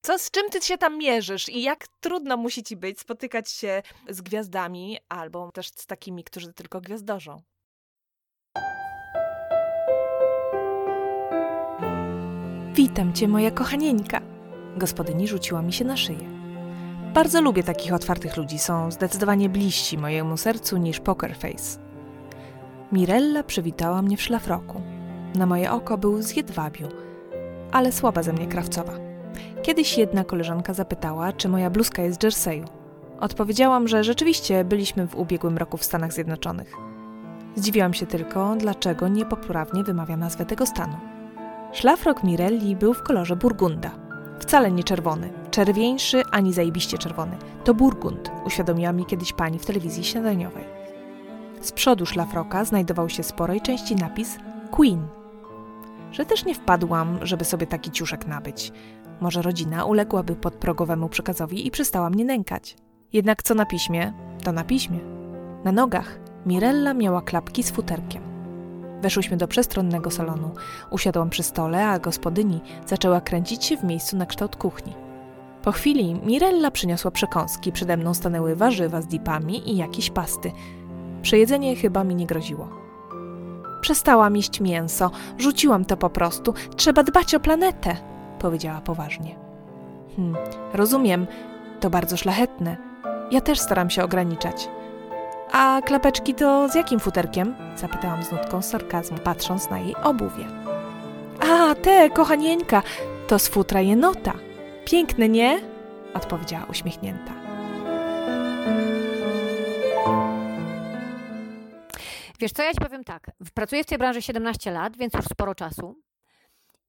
[0.00, 3.82] Co, z czym ty się tam mierzysz i jak trudno musi ci być spotykać się
[4.08, 7.42] z gwiazdami albo też z takimi, którzy tylko gwiazdorzą?
[12.72, 14.20] Witam cię, moja kochanieńka.
[14.76, 16.28] Gospodyni rzuciła mi się na szyję.
[17.14, 21.80] Bardzo lubię takich otwartych ludzi, są zdecydowanie bliżsi mojemu sercu niż poker face.
[22.92, 24.82] Mirella przywitała mnie w szlafroku.
[25.34, 26.88] Na moje oko był z jedwabiu,
[27.72, 29.07] ale słaba ze mnie krawcowa.
[29.62, 32.64] Kiedyś jedna koleżanka zapytała, czy moja bluzka jest z jerseyu.
[33.20, 36.74] Odpowiedziałam, że rzeczywiście byliśmy w ubiegłym roku w Stanach Zjednoczonych.
[37.54, 40.96] Zdziwiłam się tylko, dlaczego niepoprawnie wymawia nazwę tego stanu.
[41.72, 43.90] Szlafrok Mirelli był w kolorze burgunda.
[44.40, 47.36] Wcale nie czerwony, czerwieńszy ani zajebiście czerwony.
[47.64, 50.64] To burgund, uświadomiła mi kiedyś pani w telewizji śniadaniowej.
[51.60, 54.38] Z przodu szlafroka znajdował się sporej części napis
[54.70, 55.06] Queen.
[56.12, 58.72] Że też nie wpadłam, żeby sobie taki ciuszek nabyć.
[59.20, 62.76] Może rodzina uległaby podprogowemu przekazowi i przestała mnie nękać.
[63.12, 64.12] Jednak co na piśmie,
[64.44, 64.98] to na piśmie.
[65.64, 68.22] Na nogach Mirella miała klapki z futerkiem.
[69.02, 70.50] Weszłyśmy do przestronnego salonu.
[70.90, 74.94] Usiadłam przy stole, a gospodyni zaczęła kręcić się w miejscu na kształt kuchni.
[75.62, 80.52] Po chwili Mirella przyniosła przekąski, przede mną stanęły warzywa z dipami i jakieś pasty.
[81.22, 82.68] Przejedzenie chyba mi nie groziło.
[83.80, 86.54] Przestałam jeść mięso, rzuciłam to po prostu.
[86.76, 87.96] Trzeba dbać o planetę,
[88.38, 89.36] powiedziała poważnie.
[90.16, 90.36] Hm,
[90.72, 91.26] rozumiem,
[91.80, 92.76] to bardzo szlachetne.
[93.30, 94.68] Ja też staram się ograniczać.
[95.52, 97.54] A klapeczki to z jakim futerkiem?
[97.76, 100.44] Zapytałam z nutką sarkazmu, patrząc na jej obuwie.
[101.40, 102.82] A, te, kochanieńka,
[103.26, 104.32] to z futra jenota.
[104.84, 105.60] Piękne, nie?
[106.14, 107.32] Odpowiedziała uśmiechnięta.
[112.40, 113.30] Wiesz co, ja ci powiem tak.
[113.54, 116.07] Pracuję w tej branży 17 lat, więc już sporo czasu.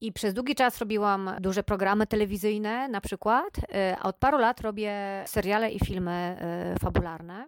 [0.01, 3.63] I przez długi czas robiłam duże programy telewizyjne na przykład, y,
[3.99, 6.37] a od paru lat robię seriale i filmy
[6.75, 7.47] y, fabularne.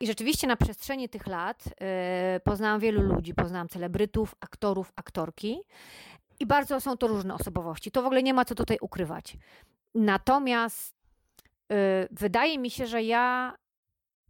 [0.00, 5.60] I rzeczywiście na przestrzeni tych lat yy, poznałam wielu ludzi, poznałam celebrytów, aktorów, aktorki.
[6.40, 7.90] I bardzo są to różne osobowości.
[7.90, 9.36] To w ogóle nie ma co tutaj ukrywać.
[9.94, 10.94] Natomiast
[12.10, 13.54] wydaje mi się, że ja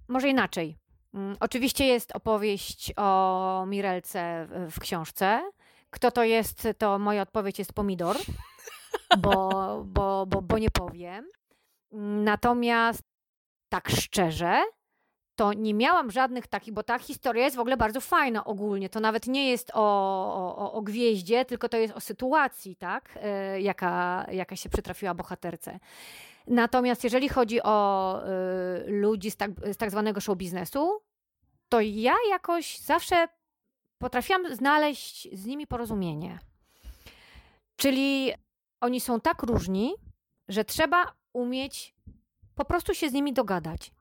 [0.08, 0.76] może inaczej.
[1.14, 5.50] Yy, oczywiście jest opowieść o Mirelce w książce.
[5.90, 8.16] Kto to jest, to moja odpowiedź jest pomidor,
[9.22, 9.50] bo,
[9.84, 11.28] bo, bo, bo nie powiem.
[12.24, 13.02] Natomiast
[13.68, 14.62] tak szczerze,
[15.38, 18.88] to nie miałam żadnych takich, bo ta historia jest w ogóle bardzo fajna ogólnie.
[18.88, 23.18] To nawet nie jest o, o, o gwieździe, tylko to jest o sytuacji, tak,
[23.54, 25.78] yy, jaka, jaka się przytrafiła bohaterce.
[26.46, 28.20] Natomiast jeżeli chodzi o
[28.86, 31.02] y, ludzi z tak, z tak zwanego show biznesu,
[31.68, 33.28] to ja jakoś zawsze
[33.98, 36.38] potrafiłam znaleźć z nimi porozumienie.
[37.76, 38.32] Czyli
[38.80, 39.94] oni są tak różni,
[40.48, 41.94] że trzeba umieć
[42.54, 43.92] po prostu się z nimi dogadać.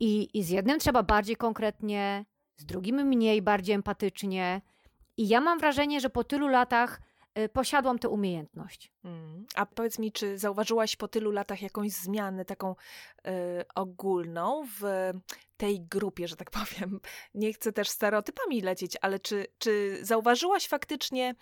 [0.00, 2.24] I, I z jednym trzeba bardziej konkretnie,
[2.56, 4.60] z drugim mniej, bardziej empatycznie.
[5.16, 7.00] I ja mam wrażenie, że po tylu latach
[7.38, 8.92] y, posiadłam tę umiejętność.
[9.04, 9.46] Mm.
[9.54, 13.30] A powiedz mi, czy zauważyłaś po tylu latach jakąś zmianę taką y,
[13.74, 15.12] ogólną w
[15.60, 17.00] tej grupie, że tak powiem?
[17.34, 21.34] Nie chcę też stereotypami lecieć, ale czy, czy zauważyłaś faktycznie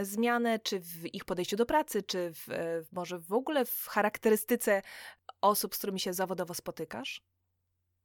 [0.00, 2.46] zmianę, czy w ich podejściu do pracy, czy w,
[2.92, 4.82] może w ogóle w charakterystyce
[5.40, 7.22] osób, z którymi się zawodowo spotykasz?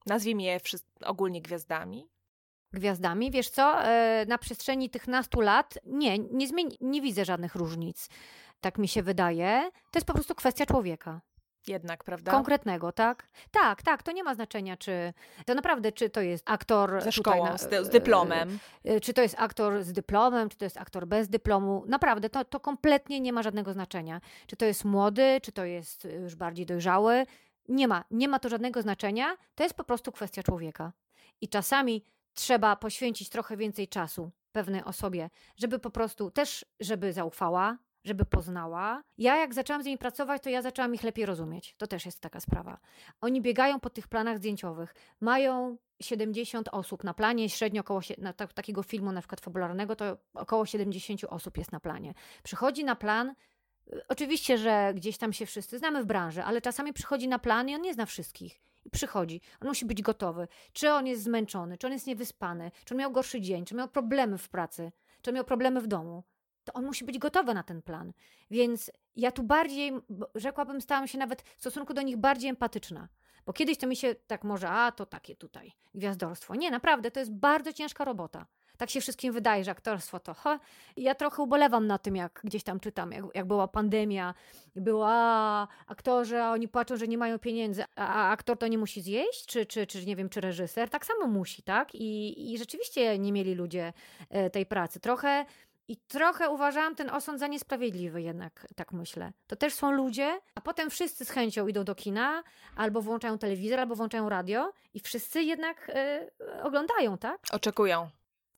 [0.05, 0.59] Nazwijmy je
[1.05, 2.09] ogólnie gwiazdami.
[2.73, 7.55] Gwiazdami, wiesz co, e, na przestrzeni tych nastu lat nie, nie, zmieni, nie widzę żadnych
[7.55, 8.09] różnic.
[8.61, 9.71] Tak mi się wydaje.
[9.91, 11.21] To jest po prostu kwestia człowieka.
[11.67, 12.31] Jednak, prawda?
[12.31, 13.27] Konkretnego, tak?
[13.51, 15.13] Tak, tak, to nie ma znaczenia, czy
[15.45, 18.59] to naprawdę, czy to jest aktor ze szkołą, na, z, z, dyplomem.
[18.83, 21.83] E, czy to jest aktor z dyplomem, czy to jest aktor bez dyplomu.
[21.87, 24.21] Naprawdę, to, to kompletnie nie ma żadnego znaczenia.
[24.47, 27.25] Czy to jest młody, czy to jest już bardziej dojrzały
[27.67, 30.93] nie ma, nie ma to żadnego znaczenia, to jest po prostu kwestia człowieka.
[31.41, 32.03] I czasami
[32.33, 39.03] trzeba poświęcić trochę więcej czasu pewnej osobie, żeby po prostu też, żeby zaufała, żeby poznała.
[39.17, 41.75] Ja jak zaczęłam z nimi pracować, to ja zaczęłam ich lepiej rozumieć.
[41.77, 42.77] To też jest taka sprawa.
[43.21, 44.95] Oni biegają po tych planach zdjęciowych.
[45.21, 50.65] Mają 70 osób na planie, średnio około na takiego filmu na przykład fabularnego to około
[50.65, 52.13] 70 osób jest na planie.
[52.43, 53.35] Przychodzi na plan
[54.07, 57.75] Oczywiście, że gdzieś tam się wszyscy znamy w branży, ale czasami przychodzi na plan i
[57.75, 58.61] on nie zna wszystkich.
[58.85, 59.41] I przychodzi.
[59.61, 60.47] On musi być gotowy.
[60.73, 63.87] Czy on jest zmęczony, czy on jest niewyspany, czy on miał gorszy dzień, czy miał
[63.87, 64.91] problemy w pracy,
[65.21, 66.23] czy miał problemy w domu.
[66.67, 68.13] To on musi być gotowy na ten plan.
[68.51, 69.91] Więc ja tu bardziej,
[70.35, 73.07] rzekłabym, stałam się nawet w stosunku do nich bardziej empatyczna.
[73.45, 76.55] Bo kiedyś to mi się tak może, a to takie tutaj, gwiazdorstwo.
[76.55, 78.45] Nie, naprawdę, to jest bardzo ciężka robota.
[78.77, 80.33] Tak się wszystkim wydaje, że aktorstwo to.
[80.33, 80.59] Ha.
[80.97, 84.33] Ja trochę ubolewam na tym, jak gdzieś tam czytam, jak, jak była pandemia,
[84.75, 89.45] była aktorzy, a oni płaczą, że nie mają pieniędzy, a aktor to nie musi zjeść,
[89.45, 91.95] czy, czy, czy nie wiem, czy reżyser, tak samo musi, tak?
[91.95, 93.93] I, i rzeczywiście nie mieli ludzie
[94.29, 94.99] e, tej pracy.
[94.99, 95.45] Trochę
[95.87, 99.31] i trochę uważałam ten osąd za niesprawiedliwy, jednak tak myślę.
[99.47, 102.43] To też są ludzie, a potem wszyscy z chęcią idą do kina,
[102.75, 107.41] albo włączają telewizor, albo włączają radio, i wszyscy jednak y, oglądają, tak?
[107.51, 108.09] Oczekują.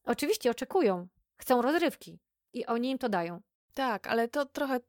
[0.04, 1.08] Oczywiście oczekują,
[1.38, 2.20] chcą rozrywki
[2.54, 3.42] i oni im to dają.
[3.74, 4.80] Tak, ale to trochę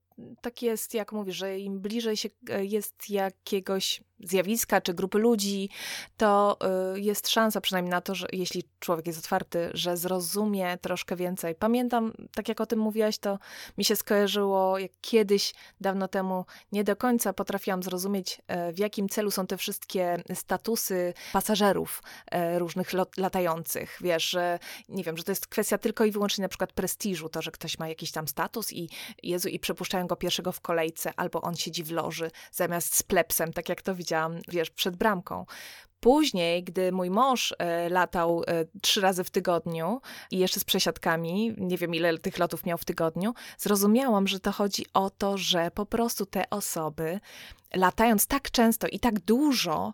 [0.41, 5.68] tak jest, jak mówisz, że im bliżej się e, jest jakiegoś zjawiska czy grupy ludzi,
[6.16, 6.59] to
[6.97, 11.55] y, jest szansa przynajmniej na to, że jeśli człowiek jest otwarty, że zrozumie troszkę więcej.
[11.55, 13.39] Pamiętam, tak jak o tym mówiłaś, to
[13.79, 19.09] mi się skojarzyło, jak kiedyś, dawno temu, nie do końca potrafiłam zrozumieć, e, w jakim
[19.09, 23.99] celu są te wszystkie statusy pasażerów e, różnych lot, latających.
[24.01, 24.59] Wiesz, że
[24.89, 27.79] nie wiem, że to jest kwestia tylko i wyłącznie na przykład prestiżu, to, że ktoś
[27.79, 28.89] ma jakiś tam status i
[29.23, 33.53] Jezu, i przepuszczają go pierwszego w kolejce, albo on siedzi w loży zamiast z plepsem,
[33.53, 34.09] tak jak to widziałam,
[34.48, 35.46] wiesz, przed bramką.
[36.00, 40.00] Później, gdy mój mąż e, latał e, trzy razy w tygodniu
[40.30, 44.52] i jeszcze z przesiadkami, nie wiem ile tych lotów miał w tygodniu, zrozumiałam, że to
[44.52, 47.20] chodzi o to, że po prostu te osoby,
[47.74, 49.92] latając tak często i tak dużo,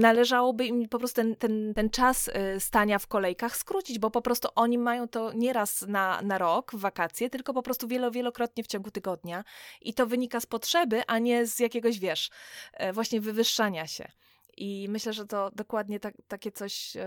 [0.00, 4.22] należałoby im po prostu ten, ten, ten czas y, stania w kolejkach skrócić, bo po
[4.22, 8.10] prostu oni mają to nie raz na, na rok, w wakacje, tylko po prostu wielo,
[8.10, 9.44] wielokrotnie w ciągu tygodnia.
[9.80, 12.30] I to wynika z potrzeby, a nie z jakiegoś, wiesz,
[12.72, 14.08] e, właśnie wywyższania się.
[14.56, 17.02] I myślę, że to dokładnie tak, takie coś yy,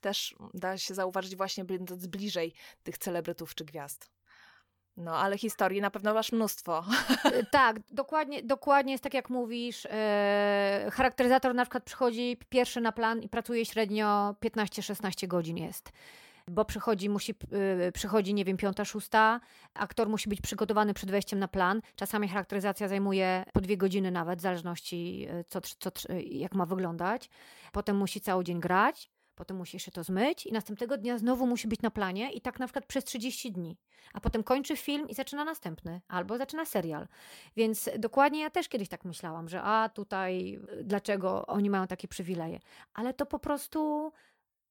[0.00, 4.15] też da się zauważyć właśnie będąc bliżej tych celebrytów czy gwiazd.
[4.96, 6.84] No, ale historii na pewno masz mnóstwo.
[7.24, 9.86] E, tak, dokładnie, dokładnie jest tak, jak mówisz.
[9.90, 15.92] E, charakteryzator na przykład przychodzi pierwszy na plan i pracuje średnio 15-16 godzin jest.
[16.50, 17.34] Bo przychodzi, musi,
[17.78, 19.40] yy, przychodzi, nie wiem, piąta, szósta,
[19.74, 21.80] aktor musi być przygotowany przed wejściem na plan.
[21.96, 25.90] Czasami charakteryzacja zajmuje po dwie godziny nawet, w zależności co, co,
[26.30, 27.30] jak ma wyglądać.
[27.72, 31.68] Potem musi cały dzień grać potem musi jeszcze to zmyć i następnego dnia znowu musi
[31.68, 33.76] być na planie i tak na przykład przez 30 dni.
[34.14, 37.08] A potem kończy film i zaczyna następny, albo zaczyna serial.
[37.56, 42.60] Więc dokładnie ja też kiedyś tak myślałam, że a tutaj dlaczego oni mają takie przywileje.
[42.94, 44.12] Ale to po prostu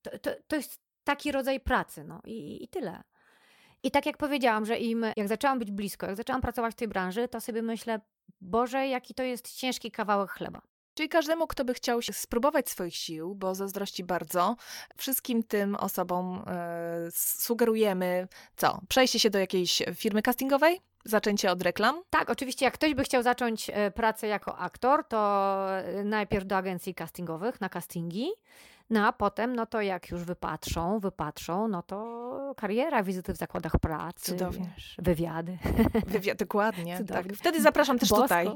[0.02, 3.04] to, to, to jest taki rodzaj pracy, no i, i tyle.
[3.84, 6.88] I tak jak powiedziałam, że im, jak zaczęłam być blisko, jak zaczęłam pracować w tej
[6.88, 8.00] branży, to sobie myślę,
[8.42, 10.62] Boże, jaki to jest ciężki kawałek chleba.
[10.96, 14.56] Czyli każdemu, kto by chciał spróbować swoich sił, bo zazdrości bardzo,
[14.98, 18.28] wszystkim tym osobom e, sugerujemy
[18.58, 18.80] co?
[18.90, 20.82] Przejście się do jakiejś firmy castingowej?
[21.06, 22.02] Zaczęcie od reklam?
[22.10, 26.58] Tak, oczywiście, jak ktoś by chciał zacząć e, pracę jako aktor, to e, najpierw do
[26.58, 28.30] agencji castingowych na castingi.
[28.90, 33.80] No a potem, no to jak już wypatrzą, wypatrzą, no to kariera, wizyty w zakładach
[33.80, 34.70] pracy, Cudownie.
[34.76, 35.58] Wiesz, wywiady.
[36.08, 37.04] Wywiad, dokładnie.
[37.04, 37.34] Tak.
[37.34, 38.24] Wtedy zapraszam też Bosko.
[38.24, 38.50] tutaj.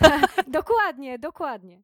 [0.46, 1.82] dokładnie, dokładnie.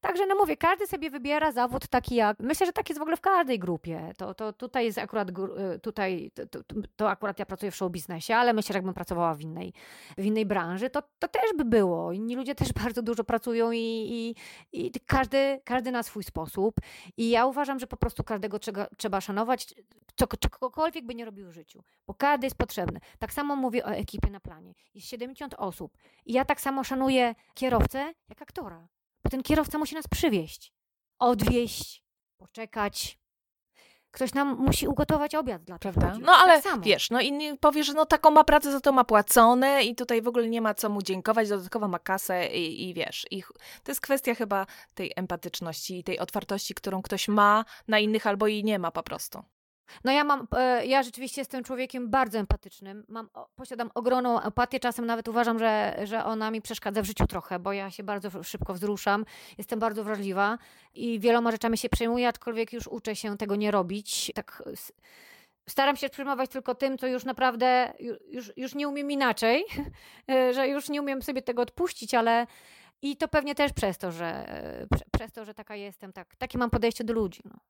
[0.00, 2.38] Także no mówię, każdy sobie wybiera zawód taki jak.
[2.40, 4.12] Myślę, że tak jest w ogóle w każdej grupie.
[4.16, 6.60] To, to tutaj jest akurat y, tutaj, to,
[6.96, 9.72] to, akurat ja pracuję w show biznesie, ale myślę, że jakbym pracowała w innej,
[10.18, 12.12] w innej branży, to, to też by było.
[12.12, 14.34] Inni ludzie też bardzo dużo pracują i, i,
[14.86, 16.76] i każdy, każdy na swój sposób.
[17.16, 19.74] I ja uważam, że po prostu każdego trzeba, trzeba szanować,
[20.40, 23.00] czegokolwiek by nie robił w życiu, bo każdy jest potrzebny.
[23.18, 24.74] Tak samo mówię o ekipie na planie.
[24.94, 25.96] Jest 70 osób
[26.26, 28.88] i ja tak samo szanuję kierowcę jak aktora.
[29.24, 30.72] Bo ten kierowca musi nas przywieźć,
[31.18, 32.04] odwieźć,
[32.36, 33.20] poczekać.
[34.10, 36.14] Ktoś nam musi ugotować obiad dla Prawda?
[36.20, 39.04] No ale tak wiesz, no inni powie, że no taką ma pracę, za to ma
[39.04, 42.94] płacone i tutaj w ogóle nie ma co mu dziękować, dodatkowo ma kasę i, i
[42.94, 43.26] wiesz.
[43.30, 43.42] I
[43.82, 48.46] to jest kwestia chyba tej empatyczności i tej otwartości, którą ktoś ma na innych albo
[48.46, 49.42] jej nie ma po prostu.
[50.04, 53.04] No ja mam, e, ja rzeczywiście jestem człowiekiem bardzo empatycznym.
[53.08, 57.58] Mam, posiadam ogromną empatię, czasem nawet uważam, że, że ona mi przeszkadza w życiu trochę,
[57.58, 59.24] bo ja się bardzo szybko wzruszam,
[59.58, 60.58] jestem bardzo wrażliwa
[60.94, 64.32] i wieloma rzeczami się przejmuję, aczkolwiek już uczę się tego nie robić.
[64.34, 64.62] Tak
[65.70, 67.92] staram się przejmować tylko tym, co już naprawdę,
[68.28, 69.64] już, już nie umiem inaczej,
[70.30, 72.46] e, że już nie umiem sobie tego odpuścić, ale
[73.02, 76.58] i to pewnie też przez to, że, e, przez to, że taka jestem, tak, takie
[76.58, 77.40] mam podejście do ludzi.
[77.44, 77.60] No.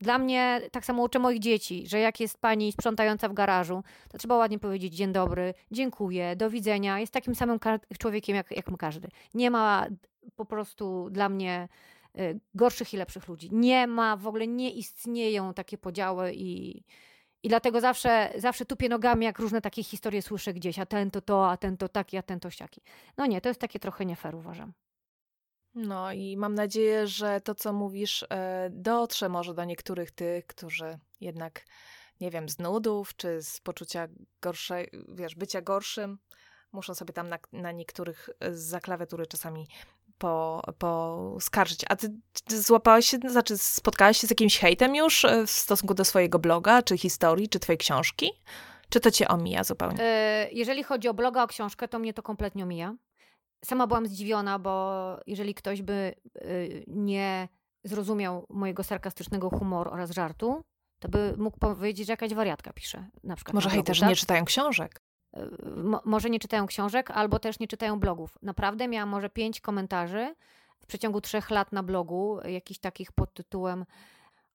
[0.00, 4.18] Dla mnie, tak samo uczę moich dzieci, że jak jest pani sprzątająca w garażu, to
[4.18, 7.00] trzeba ładnie powiedzieć dzień dobry, dziękuję, do widzenia.
[7.00, 7.58] Jest takim samym
[7.98, 9.08] człowiekiem jak, jak każdy.
[9.34, 9.86] Nie ma
[10.36, 11.68] po prostu dla mnie
[12.18, 13.48] y, gorszych i lepszych ludzi.
[13.52, 16.82] Nie ma, w ogóle nie istnieją takie podziały i,
[17.42, 21.20] i dlatego zawsze, zawsze tupię nogami, jak różne takie historie słyszę gdzieś, a ten to
[21.20, 22.80] to, a ten to taki, a ten to siaki.
[23.16, 24.72] No nie, to jest takie trochę nie fair, uważam.
[25.78, 30.98] No i mam nadzieję, że to, co mówisz, e, dotrze może do niektórych tych, którzy
[31.20, 31.64] jednak,
[32.20, 34.08] nie wiem, z nudów czy z poczucia
[34.40, 36.18] gorszej, wiesz, bycia gorszym,
[36.72, 39.66] muszą sobie tam na, na niektórych za klawiatury czasami
[40.18, 41.84] po, poskarżyć.
[41.88, 42.10] A ty,
[42.44, 46.38] ty złapałeś się, znaczy spotkałeś się z jakimś hejtem już e, w stosunku do swojego
[46.38, 48.30] bloga, czy historii, czy twojej książki?
[48.88, 50.02] Czy to cię omija zupełnie?
[50.02, 52.94] E, jeżeli chodzi o bloga, o książkę, to mnie to kompletnie omija
[53.64, 57.48] sama byłam zdziwiona, bo jeżeli ktoś by y, nie
[57.84, 60.64] zrozumiał mojego sarkastycznego humoru oraz żartu,
[60.98, 63.06] to by mógł powiedzieć, że jakaś wariatka pisze.
[63.24, 64.08] Na przykład Może hejterzy tak?
[64.10, 65.02] nie czytają książek.
[65.36, 65.40] Y,
[66.04, 68.38] może nie czytają książek, albo też nie czytają blogów.
[68.42, 70.34] Naprawdę miałam może pięć komentarzy
[70.88, 73.84] przeciągu trzech lat na blogu, jakiś takich pod tytułem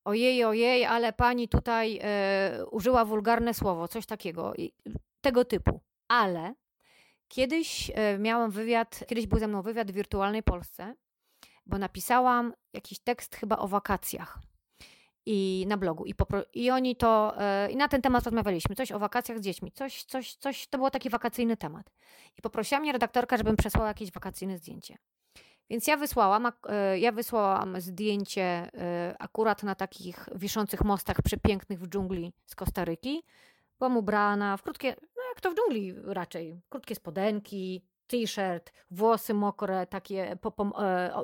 [0.06, 4.54] ojej, ojej, ale pani tutaj e, użyła wulgarne słowo, coś takiego,
[5.22, 5.82] tego typu.
[6.08, 6.56] Ale
[7.34, 10.96] kiedyś e, miałam wywiad, kiedyś był ze mną wywiad w wirtualnej Polsce,
[11.66, 14.40] bo napisałam jakiś tekst chyba o wakacjach
[15.26, 16.06] i na blogu.
[16.06, 19.42] I, popro- i oni to, e, i na ten temat rozmawialiśmy, coś o wakacjach z
[19.42, 21.90] dziećmi, coś, coś, coś, to był taki wakacyjny temat.
[22.38, 24.98] I poprosiła mnie redaktorka, żebym przesłała jakieś wakacyjne zdjęcie.
[25.70, 28.70] Więc ja wysłałam, e, ja wysłałam zdjęcie
[29.20, 33.24] akurat na takich wiszących mostach przepięknych w dżungli z Kostaryki.
[33.84, 39.88] Byłam ubrana w krótkie, no jak to w dżungli raczej, krótkie spodenki, t-shirt, włosy mokre,
[39.88, 40.38] takie e,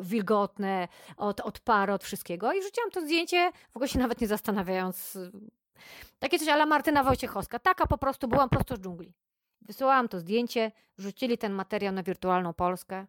[0.02, 0.88] wilgotne
[1.18, 1.60] od, od
[1.94, 2.54] od wszystkiego.
[2.54, 5.18] I rzuciłam to zdjęcie, w ogóle się nawet nie zastanawiając.
[6.20, 7.60] Takie coś ala Martyna Wojciechowska.
[7.60, 9.14] Taka po prostu, byłam prosto z dżungli.
[9.62, 13.08] Wysyłałam to zdjęcie, rzucili ten materiał na wirtualną Polskę.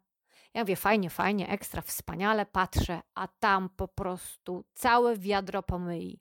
[0.54, 6.20] Ja mówię, fajnie, fajnie, ekstra, wspaniale, patrzę, a tam po prostu całe wiadro pomyli.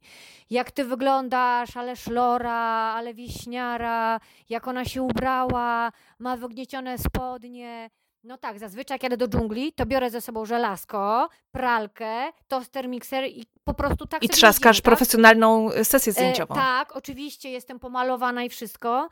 [0.49, 4.19] Jak ty wyglądasz, ale szlora, ale wiśniara,
[4.49, 7.89] jak ona się ubrała, ma wygniecione spodnie.
[8.23, 13.25] No tak, zazwyczaj jak jadę do dżungli, to biorę ze sobą żelazko, pralkę, toster, mikser
[13.25, 14.83] i po prostu tak I trzaskasz tak?
[14.83, 16.55] profesjonalną e, sesję e, zdjęciową.
[16.55, 19.09] E, tak, oczywiście, jestem pomalowana i wszystko.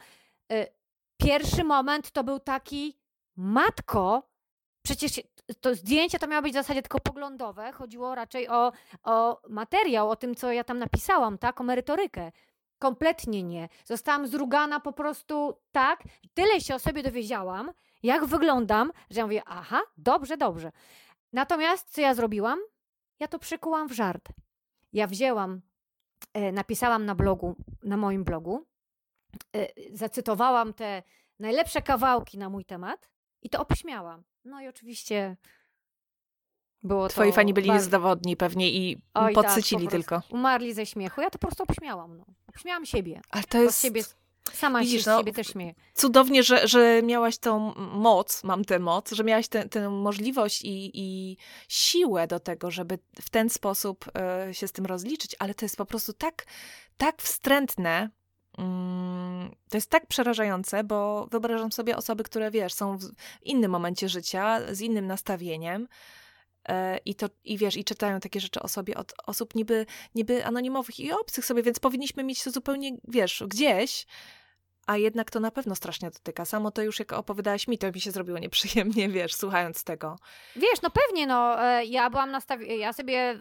[0.51, 0.67] E,
[1.21, 2.97] pierwszy moment to był taki,
[3.35, 4.29] matko,
[4.87, 5.21] Przecież
[5.61, 7.71] to zdjęcia to miały być w zasadzie tylko poglądowe.
[7.71, 8.71] Chodziło raczej o,
[9.03, 11.61] o materiał, o tym, co ja tam napisałam, tak?
[11.61, 12.31] O merytorykę.
[12.79, 13.69] Kompletnie nie.
[13.85, 16.03] Zostałam zrugana po prostu tak.
[16.33, 17.71] Tyle się o sobie dowiedziałam,
[18.03, 20.71] jak wyglądam, że ja mówię, aha, dobrze, dobrze.
[21.33, 22.59] Natomiast co ja zrobiłam?
[23.19, 24.29] Ja to przykułam w żart.
[24.93, 25.61] Ja wzięłam,
[26.33, 28.65] e, napisałam na blogu, na moim blogu,
[29.55, 31.03] e, zacytowałam te
[31.39, 33.09] najlepsze kawałki na mój temat
[33.41, 34.23] i to obśmiałam.
[34.47, 35.37] No i oczywiście
[36.83, 37.85] było Twoi fani byli bardzo...
[37.85, 40.21] niezawodni pewnie i Oj, podsycili tak, tylko.
[40.29, 41.21] Umarli ze śmiechu.
[41.21, 42.17] Ja to po prostu obśmiałam.
[42.17, 42.25] No.
[42.47, 43.21] Obśmiałam siebie.
[43.29, 43.81] Ale to jest...
[43.81, 44.03] Siebie,
[44.53, 45.73] sama Widzisz, się no, siebie też śmieję.
[45.93, 51.37] Cudownie, że, że miałaś tą moc, mam tę moc, że miałaś tę możliwość i, i
[51.69, 54.05] siłę do tego, żeby w ten sposób
[54.49, 56.45] y, się z tym rozliczyć, ale to jest po prostu tak,
[56.97, 58.09] tak wstrętne,
[59.69, 63.03] to jest tak przerażające, bo wyobrażam sobie osoby, które wiesz, są w
[63.43, 65.87] innym momencie życia, z innym nastawieniem.
[66.69, 69.85] E, I, to, I wiesz, i czytają takie rzeczy o sobie od osób niby,
[70.15, 74.05] niby anonimowych i obcych sobie, więc powinniśmy mieć to zupełnie, wiesz, gdzieś,
[74.87, 76.45] a jednak to na pewno strasznie dotyka.
[76.45, 80.19] Samo to już jak opowiadałaś mi, to mi się zrobiło nieprzyjemnie, wiesz, słuchając tego.
[80.55, 83.37] Wiesz, no pewnie, no, e, ja byłam nastawiona, ja sobie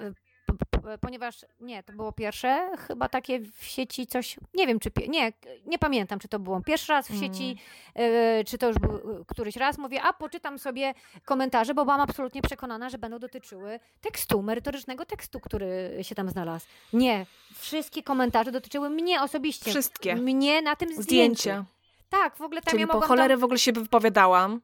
[1.01, 5.33] ponieważ nie, to było pierwsze, chyba takie w sieci coś, nie wiem czy, nie,
[5.67, 7.57] nie pamiętam czy to było pierwszy raz w sieci,
[7.95, 8.45] mm.
[8.45, 10.95] czy to już był e, któryś raz, mówię, a poczytam sobie
[11.25, 16.67] komentarze, bo byłam absolutnie przekonana, że będą dotyczyły tekstu, merytorycznego tekstu, który się tam znalazł.
[16.93, 19.71] Nie, wszystkie komentarze dotyczyły mnie osobiście.
[19.71, 20.17] Wszystkie.
[20.17, 21.03] Mnie na tym zdjęciu.
[21.43, 21.65] Zdjęcia.
[22.09, 23.41] Tak, w ogóle tam Czyli ja po cholerę tam...
[23.41, 24.61] w ogóle się wypowiadałam.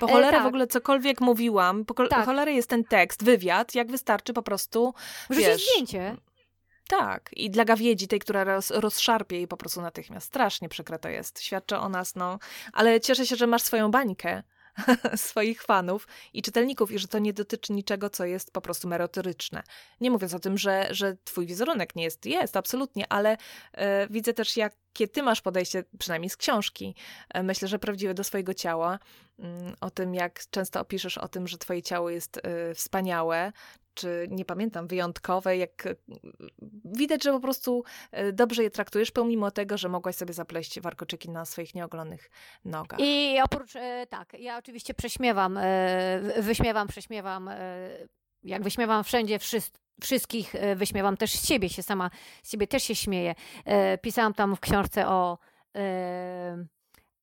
[0.00, 0.42] Po e, cholerę e, tak.
[0.42, 2.08] w ogóle cokolwiek mówiłam, po, tak.
[2.08, 4.94] po cholerę jest ten tekst, wywiad, jak wystarczy po prostu,
[5.30, 5.66] Wrzucić wiesz...
[5.70, 6.16] zdjęcie.
[6.88, 10.26] Tak, i dla gawiedzi, tej, która roz, rozszarpie jej po prostu natychmiast.
[10.26, 11.42] Strasznie przykre to jest.
[11.42, 12.38] Świadczy o nas, no.
[12.72, 14.42] Ale cieszę się, że masz swoją bańkę
[15.16, 19.62] swoich fanów i czytelników i że to nie dotyczy niczego, co jest po prostu merytoryczne.
[20.00, 23.36] Nie mówiąc o tym, że, że twój wizerunek nie jest, jest absolutnie, ale
[23.72, 26.94] e, widzę też, jakie ty masz podejście, przynajmniej z książki,
[27.28, 28.98] e, myślę, że prawdziwe do swojego ciała,
[29.38, 33.52] mm, o tym, jak często opiszesz o tym, że twoje ciało jest e, wspaniałe,
[33.94, 35.88] czy nie pamiętam, wyjątkowe, jak
[36.84, 41.30] widać, że po prostu e, dobrze je traktujesz, pomimo tego, że mogłaś sobie zapleść warkoczyki
[41.30, 42.30] na swoich nieogolonych
[42.64, 43.00] nogach.
[43.00, 47.50] I oprócz, e, tak, ja oczywiście prześmiewam, e, wyśmiewam, prześmiewam,
[48.42, 49.38] jak wyśmiewam wszędzie
[50.02, 52.10] wszystkich wyśmiewam też z siebie się sama,
[52.42, 53.34] z siebie też się śmieję.
[54.02, 55.38] Pisałam tam w książce o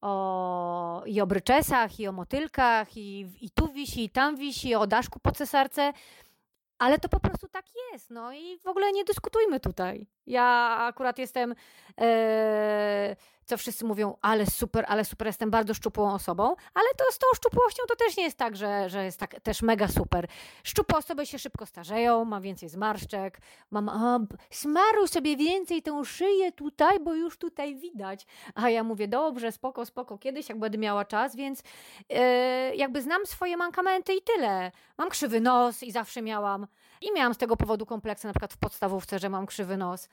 [0.01, 4.88] o, i o bryczesach, i o motylkach, i, i tu wisi, i tam wisi, o
[4.88, 5.93] daszku po cesarce.
[6.80, 10.07] Ale to po prostu tak jest, no i w ogóle nie dyskutujmy tutaj.
[10.25, 11.55] Ja akurat jestem,
[12.01, 13.15] e,
[13.48, 17.28] co wszyscy mówią, ale super, ale super, jestem bardzo szczupłą osobą, ale to z tą
[17.36, 20.28] szczupłością to też nie jest tak, że, że jest tak też mega super.
[20.64, 23.39] Szczupłe osoby się szybko starzeją, mam więcej zmarszczek,
[23.72, 24.20] mam, a,
[24.50, 28.26] smaruj sobie więcej tę szyję tutaj, bo już tutaj widać.
[28.56, 31.64] A ja mówię, dobrze, spoko, spoko, kiedyś jak będę miała czas, więc
[32.10, 34.72] e, jakby znam swoje mankamenty i tyle.
[34.98, 36.68] Mam krzywy nos i zawsze miałam.
[37.02, 40.10] I miałam z tego powodu kompleksy, na przykład w podstawówce, że mam krzywy nos.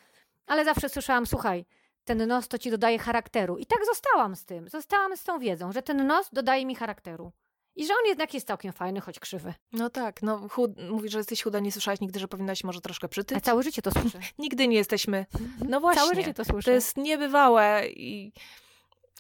[0.47, 1.65] Ale zawsze słyszałam, słuchaj,
[2.05, 3.59] ten nos to ci dodaje charakteru.
[3.59, 4.69] I tak zostałam z tym.
[4.69, 7.33] Zostałam z tą wiedzą, że ten nos dodaje mi charakteru.
[7.77, 9.55] I że on jednak jest całkiem fajny, choć krzywy.
[9.73, 10.71] No tak, no chud...
[10.91, 13.39] mówisz, że jesteś chuda, nie słyszałeś nigdy, że powinnaś może troszkę przytyć?
[13.39, 14.19] A całe życie to słyszę.
[14.39, 15.27] Nigdy nie jesteśmy.
[15.69, 16.03] No właśnie.
[16.03, 16.65] Całe życie to słyszę.
[16.65, 18.33] To jest niebywałe i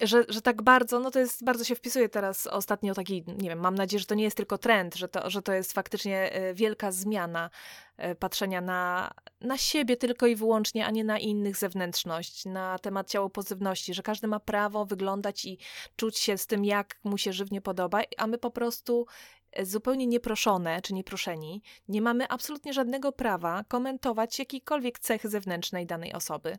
[0.00, 3.58] że, że tak bardzo, no to jest, bardzo się wpisuje teraz ostatnio taki, nie wiem,
[3.58, 6.54] mam nadzieję, że to nie jest tylko trend, że to, że to jest faktycznie e,
[6.54, 7.50] wielka zmiana
[7.96, 13.10] e, patrzenia na, na siebie tylko i wyłącznie, a nie na innych zewnętrzność, na temat
[13.10, 15.58] ciałopozywności, że każdy ma prawo wyglądać i
[15.96, 19.06] czuć się z tym, jak mu się żywnie podoba, a my po prostu
[19.52, 26.12] e, zupełnie nieproszone czy nieproszeni, nie mamy absolutnie żadnego prawa komentować jakiejkolwiek cechy zewnętrznej danej
[26.12, 26.58] osoby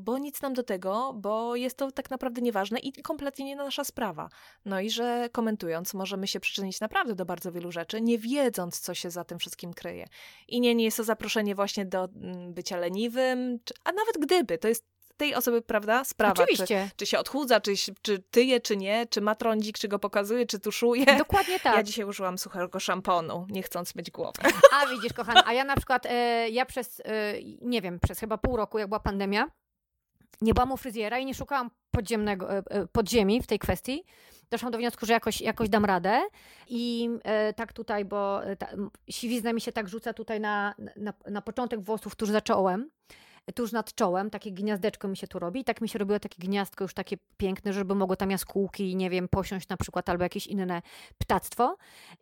[0.00, 3.84] bo nic nam do tego, bo jest to tak naprawdę nieważne i kompletnie nie nasza
[3.84, 4.28] sprawa.
[4.64, 8.94] No i że komentując, możemy się przyczynić naprawdę do bardzo wielu rzeczy, nie wiedząc, co
[8.94, 10.06] się za tym wszystkim kryje.
[10.48, 14.58] I nie, nie jest to zaproszenie właśnie do mm, bycia leniwym, czy, a nawet gdyby,
[14.58, 14.84] to jest
[15.20, 16.42] tej osoby, prawda, sprawa.
[16.42, 16.88] Oczywiście.
[16.90, 17.72] Czy, czy się odchudza, czy,
[18.02, 21.06] czy tyje, czy nie, czy ma trądzik, czy go pokazuje, czy tuszuje.
[21.18, 21.76] Dokładnie tak.
[21.76, 24.42] Ja dzisiaj użyłam suchego szamponu, nie chcąc myć głowy.
[24.72, 28.38] A widzisz, kochana, a ja na przykład, e, ja przez, e, nie wiem, przez chyba
[28.38, 29.50] pół roku, jak była pandemia,
[30.40, 34.04] nie byłam u fryzjera i nie szukałam podziemnego, e, e, podziemi w tej kwestii.
[34.50, 36.20] Doszłam do wniosku, że jakoś, jakoś dam radę.
[36.68, 38.66] I e, tak tutaj, bo ta,
[39.10, 42.90] siwizna mi się tak rzuca tutaj na, na, na początek włosów tuż za czołem
[43.54, 45.60] tuż nad czołem, takie gniazdeczko mi się tu robi.
[45.60, 49.10] I tak mi się robiło takie gniazdko już takie piękne, żeby mogło tam jaskółki, nie
[49.10, 50.82] wiem, posiąść na przykład albo jakieś inne
[51.18, 51.76] ptactwo.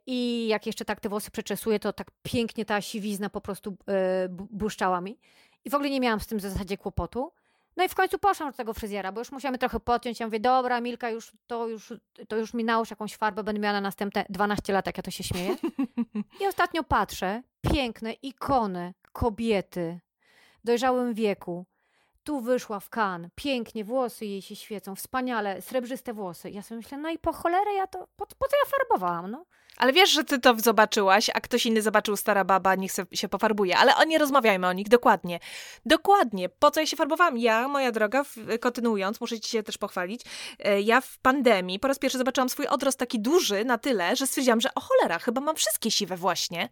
[0.06, 3.94] I jak jeszcze tak te włosy przeczesuję, to tak pięknie ta siwizna po prostu yy,
[4.50, 5.18] błyszczała mi.
[5.64, 7.32] I w ogóle nie miałam z tym w zasadzie kłopotu.
[7.78, 10.20] No i w końcu poszłam do tego fryzjera, bo już musiałam trochę podciąć.
[10.20, 11.92] Ja mówię, dobra, Milka, już, to, już,
[12.28, 15.10] to już mi nałóż jakąś farbę, będę miała na następne 12 lat, jak ja to
[15.10, 15.56] się śmieję.
[16.40, 20.00] I ostatnio patrzę, piękne ikony kobiety
[20.64, 21.66] w dojrzałym wieku.
[22.28, 26.50] Tu wyszła w kan, pięknie, włosy jej się świecą, wspaniale, srebrzyste włosy.
[26.50, 29.44] Ja sobie myślę, no i po cholerę ja to, po, po co ja farbowałam, no?
[29.76, 33.78] Ale wiesz, że ty to zobaczyłaś, a ktoś inny zobaczył stara baba, niech się pofarbuje.
[33.78, 35.40] Ale o, nie rozmawiajmy o nich, dokładnie.
[35.86, 36.48] Dokładnie.
[36.48, 37.38] Po co ja się farbowałam?
[37.38, 38.24] Ja, moja droga,
[38.60, 40.22] kontynuując, muszę ci się też pochwalić,
[40.58, 44.26] e, ja w pandemii po raz pierwszy zobaczyłam swój odrost taki duży na tyle, że
[44.26, 46.68] stwierdziłam, że o cholera, chyba mam wszystkie siwe właśnie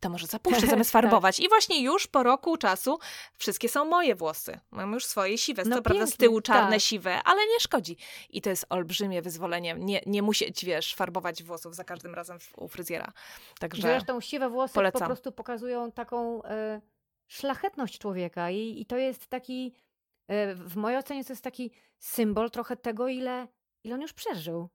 [0.00, 1.02] to może zapuszczę zamiast tak.
[1.02, 1.40] farbować.
[1.40, 2.98] I właśnie już po roku czasu
[3.38, 4.60] wszystkie są moje włosy.
[4.70, 5.62] Mam już swoje siwe.
[5.66, 6.80] No co prawda z tyłu czarne, tak.
[6.80, 7.96] siwe, ale nie szkodzi.
[8.30, 9.74] I to jest olbrzymie wyzwolenie.
[9.78, 13.12] Nie, nie musieć, wiesz, farbować włosów za każdym razem u fryzjera.
[13.60, 15.00] Także Zresztą siwe włosy polecam.
[15.00, 16.46] po prostu pokazują taką y,
[17.26, 19.74] szlachetność człowieka I, i to jest taki,
[20.30, 23.48] y, w mojej ocenie to jest taki symbol trochę tego, ile,
[23.84, 24.68] ile on już przeżył.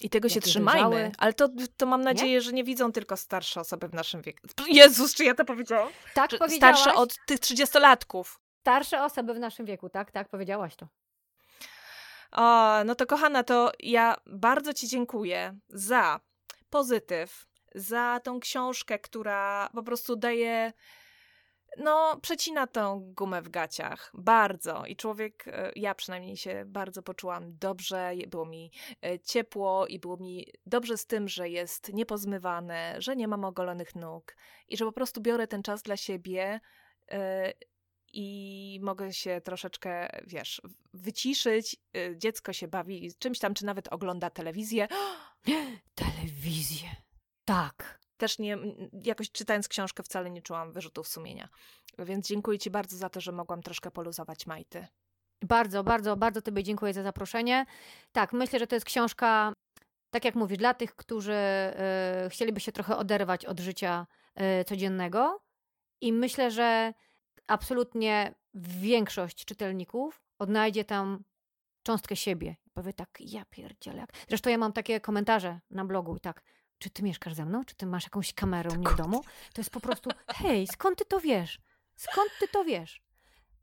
[0.00, 1.12] I tego się trzymajmy.
[1.18, 2.40] Ale to, to mam nadzieję, nie?
[2.40, 4.46] że nie widzą tylko starsze osoby w naszym wieku.
[4.68, 5.88] Jezus, czy ja to powiedziałam?
[6.14, 6.80] Tak, czy powiedziałaś.
[6.80, 8.40] Starsze od tych trzydziestolatków.
[8.60, 10.88] Starsze osoby w naszym wieku, tak, tak, powiedziałaś to.
[12.32, 16.20] O, no to kochana, to ja bardzo Ci dziękuję za
[16.70, 20.72] pozytyw, za tą książkę, która po prostu daje
[21.78, 24.10] no, przecina tą gumę w gaciach.
[24.14, 24.86] Bardzo.
[24.86, 28.70] I człowiek, e, ja przynajmniej się bardzo poczułam dobrze, było mi
[29.04, 33.94] e, ciepło i było mi dobrze z tym, że jest niepozmywane, że nie mam ogolonych
[33.94, 34.36] nóg
[34.68, 36.60] i że po prostu biorę ten czas dla siebie
[37.10, 37.52] e,
[38.12, 40.62] i mogę się troszeczkę, wiesz,
[40.94, 41.76] wyciszyć.
[42.16, 44.88] Dziecko się bawi czymś tam, czy nawet ogląda telewizję.
[45.94, 46.88] Telewizję.
[47.44, 48.58] Tak też nie,
[49.04, 51.48] jakoś czytając książkę wcale nie czułam wyrzutów sumienia.
[51.98, 54.86] Więc dziękuję Ci bardzo za to, że mogłam troszkę poluzować majty.
[55.42, 57.66] Bardzo, bardzo, bardzo Tobie dziękuję za zaproszenie.
[58.12, 59.52] Tak, myślę, że to jest książka,
[60.10, 61.34] tak jak mówisz, dla tych, którzy
[62.26, 64.06] y, chcieliby się trochę oderwać od życia
[64.60, 65.40] y, codziennego.
[66.00, 66.94] I myślę, że
[67.46, 71.24] absolutnie większość czytelników odnajdzie tam
[71.82, 72.56] cząstkę siebie.
[72.74, 74.04] Powie tak, ja pierdzielę.
[74.28, 76.42] Zresztą ja mam takie komentarze na blogu i tak,
[76.78, 77.64] czy ty mieszkasz ze mną?
[77.64, 79.22] Czy ty masz jakąś kamerę u mnie w domu?
[79.54, 81.58] To jest po prostu, hej, skąd ty to wiesz?
[81.96, 83.02] Skąd ty to wiesz?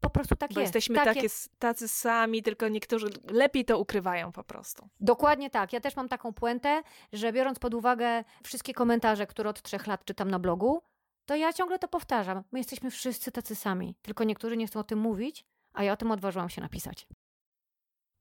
[0.01, 0.75] Po prostu tak Bo jest.
[0.75, 1.59] jesteśmy tak takie, jest.
[1.59, 4.89] tacy sami, tylko niektórzy lepiej to ukrywają po prostu.
[4.99, 5.73] Dokładnie tak.
[5.73, 6.81] Ja też mam taką puentę,
[7.13, 10.81] że biorąc pod uwagę wszystkie komentarze, które od trzech lat czytam na blogu,
[11.25, 12.43] to ja ciągle to powtarzam.
[12.51, 13.95] My jesteśmy wszyscy tacy sami.
[14.01, 17.07] Tylko niektórzy nie chcą o tym mówić, a ja o tym odważyłam się napisać.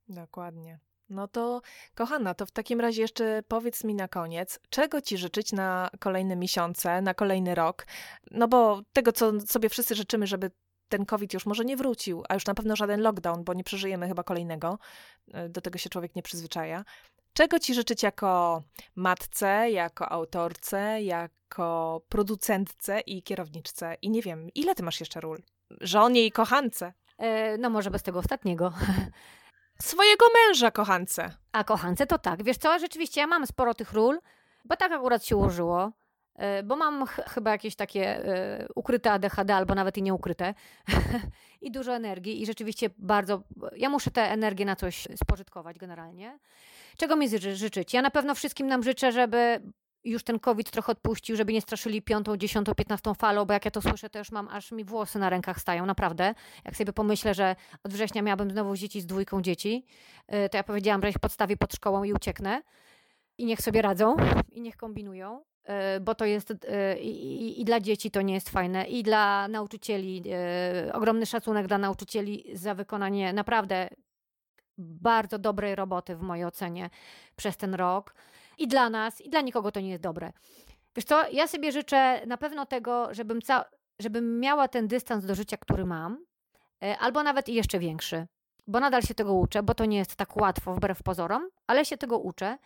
[0.09, 0.79] Dokładnie.
[1.13, 1.61] No to,
[1.95, 6.37] kochana, to w takim razie jeszcze powiedz mi na koniec, czego ci życzyć na kolejne
[6.37, 7.87] miesiące, na kolejny rok?
[8.31, 10.51] No bo tego, co sobie wszyscy życzymy, żeby
[10.89, 14.09] ten COVID już może nie wrócił, a już na pewno żaden lockdown, bo nie przeżyjemy
[14.09, 14.79] chyba kolejnego.
[15.33, 16.85] E, do tego się człowiek nie przyzwyczaja.
[17.33, 18.63] Czego ci życzyć jako
[18.97, 23.95] matce, jako autorce, jako producentce i kierowniczce?
[24.03, 25.43] I nie wiem, ile ty masz jeszcze ról?
[25.81, 26.93] Żonie i kochance?
[27.19, 28.73] E, no może bez tego ostatniego.
[29.83, 31.31] swojego męża kochance.
[31.53, 32.43] A kochance to tak.
[32.43, 34.21] Wiesz co, rzeczywiście ja mam sporo tych ról,
[34.65, 35.93] bo tak akurat się ułożyło.
[36.37, 38.27] E, bo mam ch chyba jakieś takie
[38.61, 40.55] y, ukryte ADHD, albo nawet i nieukryte,
[41.61, 43.43] i dużo energii, i rzeczywiście bardzo.
[43.77, 46.39] Ja muszę tę energię na coś spożytkować generalnie.
[46.97, 47.95] Czego mi życzyć?
[47.95, 49.61] Ja na pewno wszystkim nam życzę, żeby
[50.05, 53.71] już ten COVID trochę odpuścił, żeby nie straszyli piątą, dziesiątą, piętnastą falą, bo jak ja
[53.71, 56.35] to słyszę, to już mam, aż mi włosy na rękach stają, naprawdę.
[56.65, 59.87] Jak sobie pomyślę, że od września miałabym znowu dzieci z dwójką dzieci,
[60.35, 62.63] y, to ja powiedziałam, że ich podstawię pod szkołą i ucieknę.
[63.39, 64.17] I niech sobie radzą,
[64.51, 65.41] i niech kombinują,
[65.97, 66.57] y, bo to jest y,
[67.01, 70.23] i, i dla dzieci to nie jest fajne, i dla nauczycieli.
[70.93, 73.89] Ogromny szacunek dla nauczycieli za wykonanie naprawdę
[74.79, 76.91] bardzo dobrej roboty w mojej ocenie
[77.37, 78.15] przez ten rok
[78.59, 80.33] i dla nas, i dla nikogo to nie jest dobre.
[80.97, 83.65] Wiesz co, ja sobie życzę na pewno tego, żebym, ca-
[83.99, 86.25] żebym miała ten dystans do życia, który mam,
[86.83, 88.27] e, albo nawet jeszcze większy,
[88.67, 91.97] bo nadal się tego uczę, bo to nie jest tak łatwo wbrew pozorom, ale się
[91.97, 92.59] tego uczę,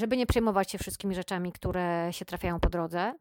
[0.00, 3.14] żeby nie przejmować się wszystkimi rzeczami, które się trafiają po drodze.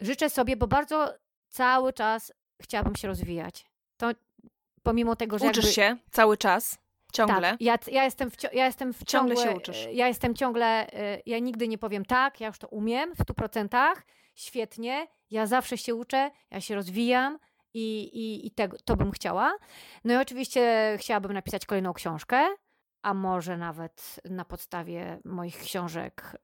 [0.00, 1.14] Życzę sobie, bo bardzo
[1.48, 2.32] cały czas
[2.62, 3.66] chciałabym się rozwijać.
[3.96, 4.10] To
[4.82, 5.46] pomimo tego, że.
[5.46, 5.72] Uczysz jakby...
[5.72, 6.78] się cały czas?
[7.12, 7.50] Ciągle?
[7.50, 9.88] Tak, ja, ja, jestem w, ja jestem w ciągle się uczysz.
[9.92, 13.94] Ja jestem ciągle, y, ja nigdy nie powiem tak, ja już to umiem w 100%,
[14.34, 17.38] świetnie, ja zawsze się uczę, ja się rozwijam
[17.74, 19.56] i, i, i tego, to bym chciała.
[20.04, 22.46] No i oczywiście chciałabym napisać kolejną książkę,
[23.02, 26.36] a może nawet na podstawie moich książek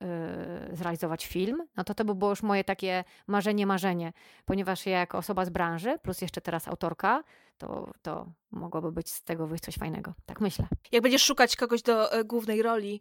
[0.70, 4.12] yy, zrealizować film, no to to by było już moje takie marzenie, marzenie,
[4.44, 7.22] ponieważ ja jako osoba z branży, plus jeszcze teraz autorka,
[7.58, 10.14] to, to mogłoby być z tego wyjść coś fajnego.
[10.26, 10.66] Tak myślę.
[10.92, 13.00] Jak będziesz szukać kogoś do e, głównej roli,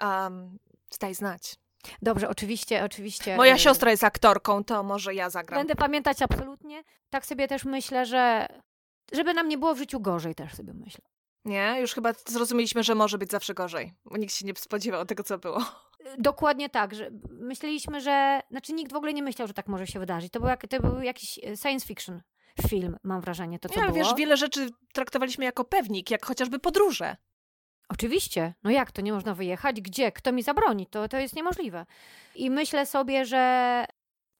[0.00, 0.58] um,
[1.00, 1.56] daj znać.
[2.02, 3.36] Dobrze, oczywiście, oczywiście.
[3.36, 5.60] Moja y, siostra jest aktorką, to może ja zagram.
[5.60, 6.82] Będę pamiętać absolutnie.
[7.10, 8.46] Tak sobie też myślę, że
[9.12, 11.04] żeby nam nie było w życiu gorzej, też sobie myślę.
[11.44, 15.22] Nie, już chyba zrozumieliśmy, że może być zawsze gorzej, bo nikt się nie spodziewał tego,
[15.22, 15.64] co było.
[16.18, 19.98] Dokładnie tak, że myśleliśmy, że, znaczy nikt w ogóle nie myślał, że tak może się
[19.98, 20.32] wydarzyć.
[20.32, 22.22] To był, jak, to był jakiś e, science fiction
[22.68, 23.96] film, mam wrażenie, to co ja, było.
[23.96, 27.16] wiesz, wiele rzeczy traktowaliśmy jako pewnik, jak chociażby podróże.
[27.88, 28.54] Oczywiście.
[28.62, 29.80] No jak to nie można wyjechać?
[29.80, 30.12] Gdzie?
[30.12, 30.86] Kto mi zabroni?
[30.86, 31.86] To, to jest niemożliwe.
[32.34, 33.84] I myślę sobie, że,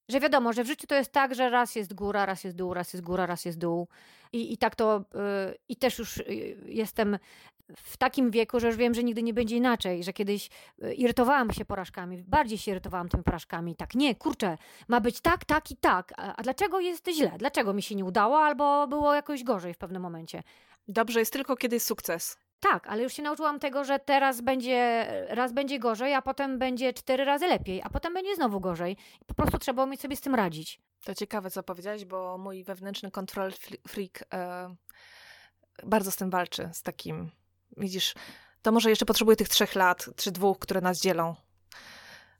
[0.09, 2.75] że wiadomo, że w życiu to jest tak, że raz jest góra, raz jest dół,
[2.75, 3.89] raz jest góra, raz jest dół.
[4.33, 7.19] I, i tak to, yy, i też już yy, jestem
[7.77, 10.51] w takim wieku, że już wiem, że nigdy nie będzie inaczej, że kiedyś
[10.85, 13.77] y, irytowałam się porażkami, bardziej się irytowałam tymi porażkami.
[13.77, 16.13] Tak, nie, kurczę, ma być tak, tak i tak.
[16.17, 17.33] A, a dlaczego jest źle?
[17.39, 20.43] Dlaczego mi się nie udało albo było jakoś gorzej w pewnym momencie?
[20.89, 22.46] Dobrze jest tylko, kiedy jest sukces.
[22.61, 26.93] Tak, ale już się nauczyłam tego, że teraz będzie, raz będzie gorzej, a potem będzie
[26.93, 28.97] cztery razy lepiej, a potem będzie znowu gorzej.
[29.27, 30.81] po prostu trzeba umieć sobie z tym radzić.
[31.05, 33.53] To ciekawe, co powiedziałeś, bo mój wewnętrzny control
[33.89, 34.75] freak e,
[35.85, 37.31] bardzo z tym walczy, z takim
[37.77, 38.15] Widzisz,
[38.63, 41.35] to może jeszcze potrzebuję tych trzech lat, czy dwóch, które nas dzielą,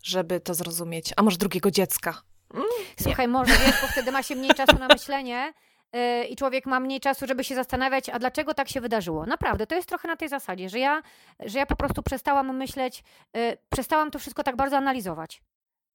[0.03, 1.13] żeby to zrozumieć.
[1.17, 2.23] A może drugiego dziecka.
[2.55, 2.67] Mm,
[3.01, 5.53] Słuchaj, może wiesz, bo wtedy ma się mniej czasu na myślenie
[6.29, 9.27] i człowiek ma mniej czasu, żeby się zastanawiać, a dlaczego tak się wydarzyło.
[9.27, 11.03] Naprawdę, to jest trochę na tej zasadzie, że ja,
[11.41, 15.43] że ja po prostu przestałam myśleć, yy, przestałam to wszystko tak bardzo analizować.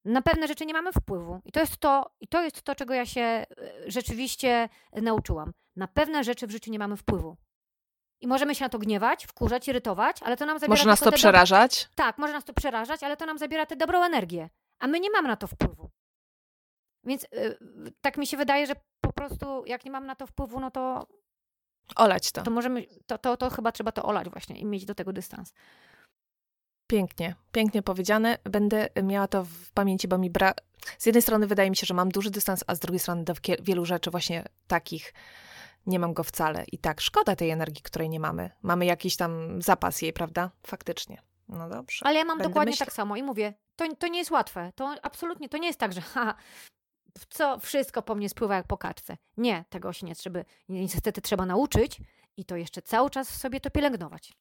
[0.05, 1.41] Na pewne rzeczy nie mamy wpływu.
[1.45, 3.45] I to jest to, i to, jest to czego ja się
[3.85, 5.51] y, rzeczywiście nauczyłam.
[5.75, 7.37] Na pewne rzeczy w życiu nie mamy wpływu.
[8.21, 10.71] I możemy się na to gniewać, wkurzać, irytować, ale to nam zabiera.
[10.71, 11.89] Może nas to przerażać?
[11.95, 14.49] Tak, może nas to przerażać, ale to nam zabiera tę dobrą energię.
[14.79, 15.89] A my nie mamy na to wpływu.
[17.03, 17.57] Więc yy,
[18.01, 21.07] tak mi się wydaje, że po prostu jak nie mam na to wpływu, no to.
[21.95, 22.43] Olać to.
[22.43, 25.53] To możemy, to, to, to chyba trzeba to olać właśnie i mieć do tego dystans.
[26.87, 28.37] Pięknie, pięknie powiedziane.
[28.43, 30.61] Będę miała to w pamięci, bo mi brak.
[30.97, 33.33] Z jednej strony wydaje mi się, że mam duży dystans, a z drugiej strony do
[33.61, 35.13] wielu rzeczy właśnie takich
[35.85, 36.65] nie mam go wcale.
[36.71, 38.49] I tak, szkoda tej energii, której nie mamy.
[38.61, 40.51] Mamy jakiś tam zapas jej, prawda?
[40.67, 41.21] Faktycznie.
[41.49, 42.05] No dobrze.
[42.05, 44.71] Ale ja mam Będę dokładnie tak samo i mówię, to, to nie jest łatwe.
[44.75, 46.35] To absolutnie, to nie jest tak, że ha,
[47.29, 49.17] co wszystko po mnie spływa jak po kaczce.
[49.37, 50.39] Nie, tego się nie trzeba,
[50.69, 52.01] niestety trzeba nauczyć
[52.37, 54.33] i to jeszcze cały czas w sobie to pielęgnować.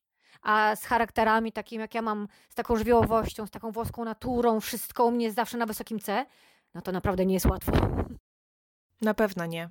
[0.43, 5.07] A z charakterami takim, jak ja mam, z taką żywiołowością, z taką włoską naturą, wszystko
[5.07, 6.27] u mnie jest zawsze na wysokim C,
[6.75, 7.73] no to naprawdę nie jest łatwo.
[9.01, 9.71] Na pewno nie.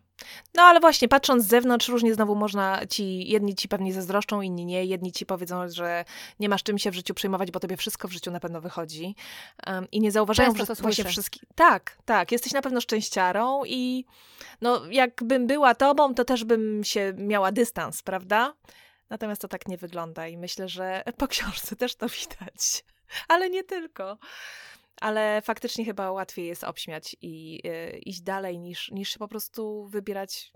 [0.55, 4.65] No ale właśnie, patrząc z zewnątrz, różnie znowu można ci, jedni ci pewnie zazdroszczą, inni
[4.65, 6.05] nie, jedni ci powiedzą, że
[6.39, 9.15] nie masz czym się w życiu przejmować, bo tobie wszystko w życiu na pewno wychodzi.
[9.67, 11.43] Um, I nie zauważają Często że właśnie wszystkich.
[11.55, 14.05] Tak, tak, jesteś na pewno szczęściarą i
[14.61, 18.53] no, jakbym była tobą, to też bym się miała dystans, prawda?
[19.09, 22.85] Natomiast to tak nie wygląda i myślę, że po książce też to widać.
[23.27, 24.17] Ale nie tylko
[25.01, 30.53] ale faktycznie chyba łatwiej jest obśmiać i y, iść dalej niż, niż po prostu wybierać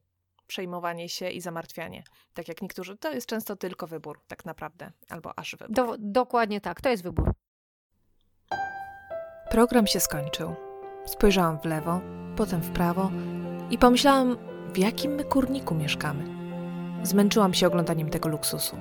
[0.48, 2.04] przejmowanie się i zamartwianie.
[2.34, 5.76] Tak jak niektórzy, to jest często tylko wybór, tak naprawdę, albo aż wybór.
[5.76, 7.32] Do, dokładnie tak, to jest wybór.
[9.50, 10.56] Program się skończył.
[11.06, 12.02] Spojrzałam w lewo,
[12.36, 13.12] potem w prawo
[13.70, 14.38] i pomyślałam,
[14.74, 16.26] w jakim my kurniku mieszkamy.
[17.04, 18.78] Zmęczyłam się oglądaniem tego luksusu.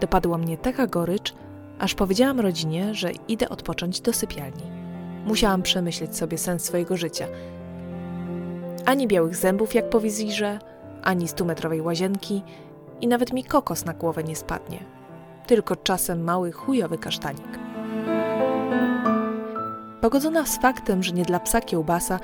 [0.00, 1.34] Dopadła mnie taka gorycz,
[1.78, 4.62] aż powiedziałam rodzinie, że idę odpocząć do sypialni.
[5.26, 7.26] Musiałam przemyśleć sobie sens swojego życia.
[8.86, 10.58] Ani białych zębów jak po wizirze,
[11.02, 12.42] ani stumetrowej łazienki
[13.00, 14.78] i nawet mi kokos na głowę nie spadnie.
[15.46, 17.58] Tylko czasem mały chujowy kasztanik.
[20.00, 22.20] Pogodzona z faktem, że nie dla psa kiełbasa,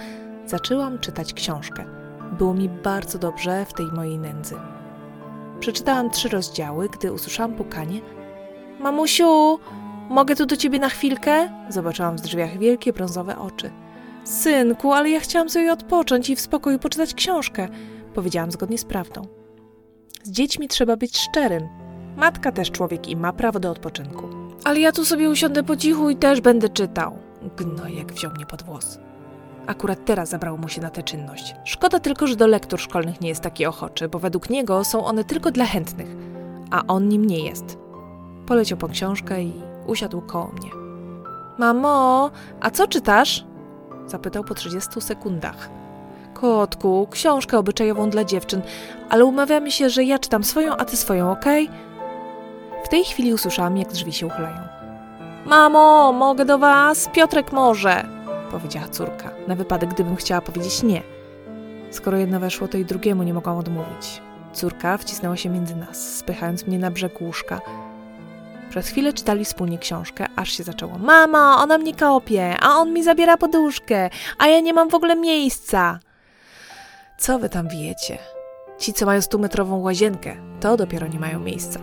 [0.47, 1.85] zaczęłam czytać książkę.
[2.39, 4.55] Było mi bardzo dobrze w tej mojej nędzy.
[5.61, 8.01] Przeczytałam trzy rozdziały, gdy usłyszałam pukanie.
[8.81, 9.59] Mamusiu,
[10.09, 11.49] mogę tu do ciebie na chwilkę?
[11.69, 13.71] Zobaczyłam w drzwiach wielkie brązowe oczy.
[14.25, 17.69] Synku, ale ja chciałam sobie odpocząć i w spokoju poczytać książkę,
[18.15, 19.23] powiedziałam zgodnie z prawdą.
[20.23, 21.69] Z dziećmi trzeba być szczerym.
[22.17, 24.29] Matka też człowiek i ma prawo do odpoczynku.
[24.65, 27.19] Ale ja tu sobie usiądę po cichu i też będę czytał.
[27.57, 28.99] Gnojek wziął mnie pod włos.
[29.67, 31.55] Akurat teraz zabrało mu się na tę czynność.
[31.65, 35.25] Szkoda tylko, że do lektur szkolnych nie jest taki ochoczy, bo według niego są one
[35.25, 36.09] tylko dla chętnych,
[36.71, 37.88] a on nim nie jest.
[38.49, 39.53] Poleciał po książkę i
[39.87, 40.71] usiadł koło mnie.
[41.59, 42.31] Mamo,
[42.61, 43.45] a co czytasz?
[44.07, 45.71] Zapytał po 30 sekundach.
[46.35, 48.63] Kotku, książkę obyczajową dla dziewczyn,
[49.09, 51.65] ale umawiamy się, że ja czytam swoją, a ty swoją, okej?
[51.69, 52.85] Okay?
[52.85, 54.61] W tej chwili usłyszałam, jak drzwi się uchylają.
[55.47, 57.09] Mamo, mogę do was?
[57.13, 58.05] Piotrek może,
[58.51, 61.03] powiedziała córka, na wypadek, gdybym chciała powiedzieć nie.
[61.91, 64.23] Skoro jedno weszło, to i drugiemu nie mogłam odmówić.
[64.53, 67.61] Córka wcisnęła się między nas, spychając mnie na brzeg łóżka.
[68.71, 70.99] Przez chwilę czytali wspólnie książkę, aż się zaczęło.
[70.99, 75.17] Mama, ona mnie kopie, a on mi zabiera poduszkę, a ja nie mam w ogóle
[75.17, 75.99] miejsca.
[77.19, 78.19] Co wy tam wiecie?
[78.79, 81.81] Ci, co mają stumetrową łazienkę, to dopiero nie mają miejsca.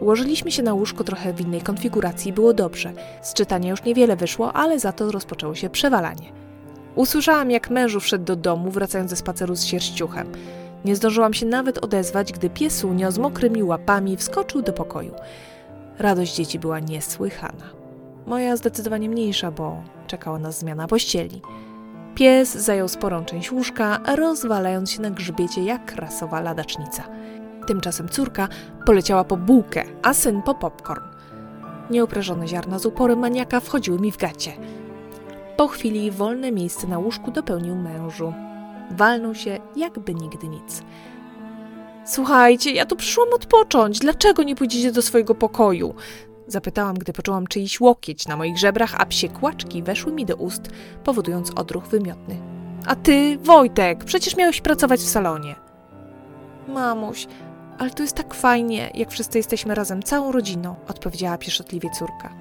[0.00, 2.92] Ułożyliśmy się na łóżko trochę w innej konfiguracji i było dobrze.
[3.22, 6.32] Z czytania już niewiele wyszło, ale za to rozpoczęło się przewalanie.
[6.94, 10.32] Usłyszałam, jak mężu wszedł do domu, wracając ze spaceru z sierściuchem.
[10.84, 15.14] Nie zdążyłam się nawet odezwać, gdy piesunio z mokrymi łapami wskoczył do pokoju.
[15.98, 17.64] Radość dzieci była niesłychana.
[18.26, 21.42] Moja zdecydowanie mniejsza, bo czekała nas zmiana pościeli.
[22.14, 27.02] Pies zajął sporą część łóżka, rozwalając się na grzbiecie jak rasowa ladacznica.
[27.66, 28.48] Tymczasem córka
[28.86, 31.04] poleciała po bułkę, a syn po popcorn.
[31.90, 34.52] Nieuprażone ziarna z uporem maniaka wchodziły mi w gacie.
[35.56, 38.32] Po chwili wolne miejsce na łóżku dopełnił mężu.
[38.96, 40.82] Walnął się, jakby nigdy nic.
[42.06, 43.98] Słuchajcie, ja tu przyszłam odpocząć.
[43.98, 45.94] Dlaczego nie pójdziecie do swojego pokoju?
[46.46, 50.62] Zapytałam, gdy poczułam czyjś łokieć na moich żebrach, a psie kłaczki weszły mi do ust,
[51.04, 52.40] powodując odruch wymiotny.
[52.86, 55.54] A ty, Wojtek, przecież miałeś pracować w salonie.
[56.68, 57.26] Mamuś,
[57.78, 62.34] ale tu jest tak fajnie, jak wszyscy jesteśmy razem, całą rodziną, odpowiedziała pieszczotliwie córka.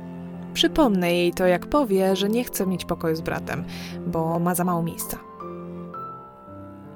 [0.53, 3.65] Przypomnę jej to, jak powie, że nie chce mieć pokoju z bratem,
[4.07, 5.17] bo ma za mało miejsca.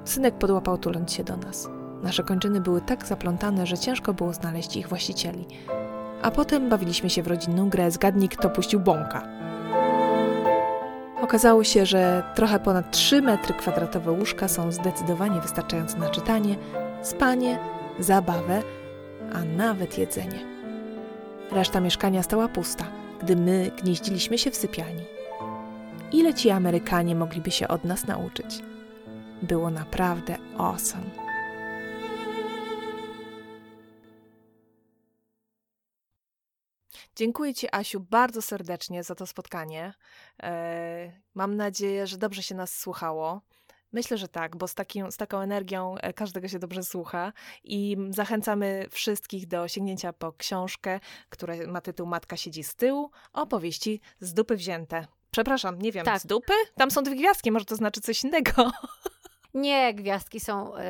[0.08, 1.68] Synek podłapał tuląc się do nas.
[2.02, 5.46] Nasze kończyny były tak zaplątane, że ciężko było znaleźć ich właścicieli.
[6.22, 9.28] A potem bawiliśmy się w rodzinną grę Zgadnij, kto puścił bąka.
[11.22, 16.56] Okazało się, że trochę ponad 3 metry kwadratowe łóżka są zdecydowanie wystarczające na czytanie,
[17.02, 17.58] spanie
[17.98, 18.62] zabawę,
[19.32, 20.38] a nawet jedzenie.
[21.52, 22.84] Reszta mieszkania stała pusta,
[23.22, 25.04] gdy my gnieździliśmy się w sypialni.
[26.12, 28.62] Ile ci Amerykanie mogliby się od nas nauczyć?
[29.42, 31.04] Było naprawdę awesome.
[37.16, 39.94] Dziękuję Ci, Asiu, bardzo serdecznie za to spotkanie.
[40.42, 43.40] E, mam nadzieję, że dobrze się nas słuchało.
[43.92, 47.32] Myślę, że tak, bo z, takim, z taką energią e, każdego się dobrze słucha
[47.64, 54.00] i zachęcamy wszystkich do sięgnięcia po książkę, która ma tytuł Matka siedzi z tyłu, opowieści
[54.20, 55.06] z dupy wzięte.
[55.30, 56.20] Przepraszam, nie wiem, tak.
[56.20, 56.52] z dupy?
[56.76, 58.52] Tam są dwie gwiazdki, może to znaczy coś innego.
[59.54, 60.82] Nie, gwiazdki są yy,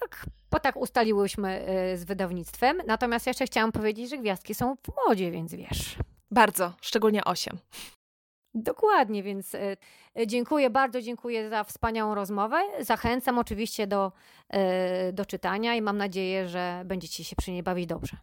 [0.00, 2.82] tak, bo tak ustaliłyśmy yy, z wydawnictwem.
[2.86, 5.96] Natomiast jeszcze chciałam powiedzieć, że gwiazdki są w modzie, więc wiesz.
[6.30, 7.58] Bardzo, szczególnie osiem.
[8.54, 9.76] Dokładnie, więc e,
[10.18, 12.60] e, dziękuję, bardzo dziękuję za wspaniałą rozmowę.
[12.80, 14.12] Zachęcam oczywiście do,
[14.48, 18.16] e, do czytania i mam nadzieję, że będziecie się przy niej bawić dobrze.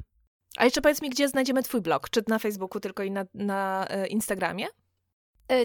[0.58, 2.10] A jeszcze powiedz mi, gdzie znajdziemy Twój blog?
[2.10, 4.66] Czy na Facebooku tylko i na, na Instagramie?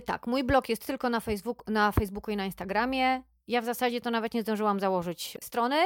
[0.05, 3.23] Tak, mój blog jest tylko na, Facebook, na Facebooku i na Instagramie.
[3.49, 5.77] Ja w zasadzie to nawet nie zdążyłam założyć strony,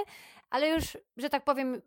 [0.50, 1.82] ale już, że tak powiem,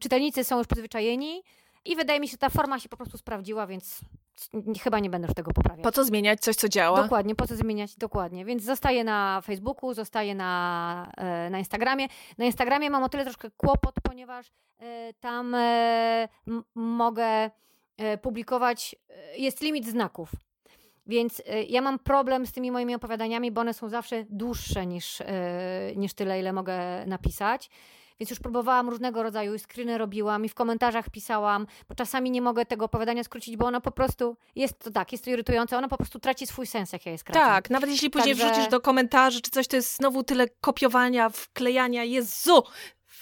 [0.00, 1.42] czytelnicy są już przyzwyczajeni
[1.84, 4.00] i wydaje mi się, że ta forma się po prostu sprawdziła, więc
[4.82, 5.84] chyba nie będę już tego poprawiać.
[5.84, 7.02] Po co zmieniać coś, co działa?
[7.02, 8.44] Dokładnie, po co zmieniać, dokładnie.
[8.44, 12.08] Więc zostaję na Facebooku, zostaję na, e, na Instagramie.
[12.38, 16.28] Na Instagramie mam o tyle troszkę kłopot, ponieważ e, tam e,
[16.74, 17.50] mogę
[18.22, 18.96] publikować,
[19.36, 20.30] jest limit znaków.
[21.08, 25.22] Więc e, ja mam problem z tymi moimi opowiadaniami, bo one są zawsze dłuższe niż,
[25.96, 27.70] niż tyle, ile mogę napisać.
[28.20, 32.66] Więc już próbowałam różnego rodzaju screeny robiłam i w komentarzach pisałam, bo czasami nie mogę
[32.66, 35.96] tego opowiadania skrócić, bo ono po prostu jest to tak, jest to irytujące, ono po
[35.96, 37.42] prostu traci swój sens, jak ja je skracam.
[37.42, 38.52] Tak, nawet jeśli później Także...
[38.52, 42.62] wrzucisz do komentarzy czy coś, to jest znowu tyle kopiowania, wklejania, Jezu!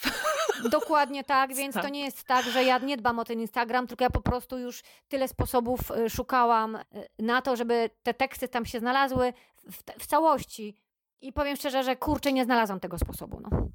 [0.69, 4.03] Dokładnie tak, więc to nie jest tak, że ja nie dbam o ten Instagram, tylko
[4.03, 6.83] ja po prostu już tyle sposobów y, szukałam y,
[7.19, 9.33] na to, żeby te teksty tam się znalazły
[9.71, 10.75] w, w całości.
[11.21, 13.39] I powiem szczerze, że kurczę, nie znalazłam tego sposobu.
[13.41, 13.67] No.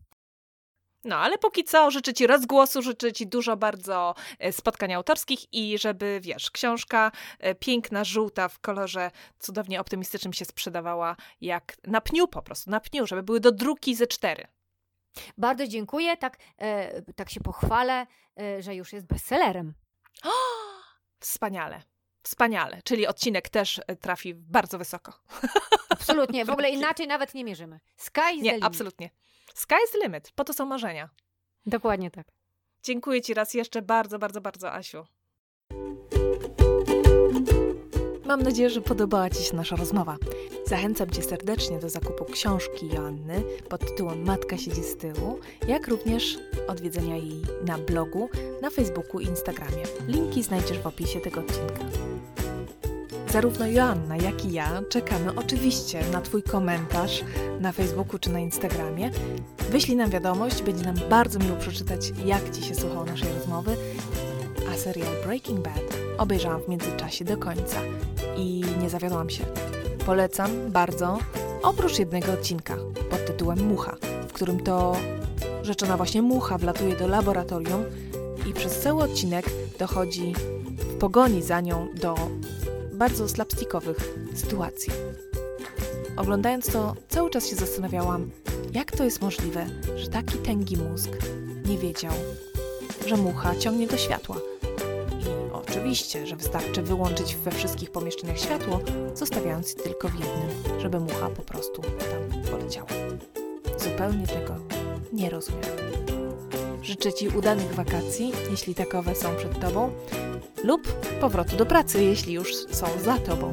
[1.04, 5.78] No, ale póki co życzę Ci rozgłosu, życzę Ci dużo bardzo e, spotkań autorskich i
[5.78, 12.28] żeby, wiesz, książka e, piękna, żółta w kolorze cudownie optymistycznym się sprzedawała jak na pniu
[12.28, 14.46] po prostu, na pniu, żeby były do druki ze cztery.
[15.38, 18.06] Bardzo dziękuję, tak, e, tak się pochwalę,
[18.40, 19.74] e, że już jest bestsellerem.
[20.24, 20.30] O,
[21.20, 21.82] wspaniale.
[22.22, 25.12] Wspaniale, czyli odcinek też e, trafi bardzo wysoko.
[25.88, 27.80] Absolutnie, w ogóle inaczej nawet nie mierzymy.
[27.96, 28.64] Sky is Nie, the limit.
[28.64, 29.10] absolutnie.
[29.54, 31.08] Sky is the limit, po to są marzenia.
[31.66, 32.26] Dokładnie tak.
[32.82, 35.04] Dziękuję Ci raz jeszcze bardzo, bardzo, bardzo, Asiu.
[38.32, 40.16] Mam nadzieję, że podobała Ci się nasza rozmowa.
[40.66, 46.38] Zachęcam Cię serdecznie do zakupu książki Joanny pod tytułem Matka siedzi z tyłu, jak również
[46.68, 48.28] odwiedzenia jej na blogu,
[48.62, 49.82] na Facebooku i Instagramie.
[50.08, 51.84] Linki znajdziesz w opisie tego odcinka.
[53.28, 57.24] Zarówno Joanna, jak i ja czekamy oczywiście na Twój komentarz
[57.60, 59.10] na Facebooku czy na Instagramie.
[59.70, 63.76] Wyślij nam wiadomość, będzie nam bardzo miło przeczytać, jak Ci się słuchało naszej rozmowy.
[64.72, 67.80] A serial Breaking Bad obejrzałam w międzyczasie do końca
[68.36, 69.44] i nie zawiodłam się.
[70.06, 71.18] Polecam bardzo,
[71.62, 72.76] oprócz jednego odcinka
[73.10, 73.96] pod tytułem Mucha,
[74.28, 74.96] w którym to
[75.62, 77.84] rzeczona właśnie mucha wlatuje do laboratorium
[78.46, 79.46] i przez cały odcinek
[79.78, 80.34] dochodzi
[80.78, 82.14] w pogoni za nią do
[82.92, 84.92] bardzo slapstickowych sytuacji.
[86.16, 88.30] Oglądając to, cały czas się zastanawiałam,
[88.74, 89.66] jak to jest możliwe,
[89.96, 91.10] że taki tęgi mózg
[91.64, 92.12] nie wiedział,
[93.06, 94.51] że mucha ciągnie do światła.
[95.72, 98.80] Oczywiście, że wystarczy wyłączyć we wszystkich pomieszczeniach światło,
[99.14, 102.88] zostawiając je tylko w jednym, żeby mucha po prostu tam poleciała.
[103.78, 104.54] Zupełnie tego
[105.12, 105.62] nie rozumiem.
[106.82, 109.92] Życzę Ci udanych wakacji, jeśli takowe są przed Tobą,
[110.64, 113.52] lub powrotu do pracy, jeśli już są za Tobą.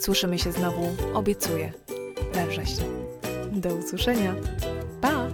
[0.00, 1.72] Słyszymy się znowu, obiecuję,
[2.32, 2.84] we wrześniu.
[3.52, 4.34] Do usłyszenia.
[5.00, 5.28] Pa!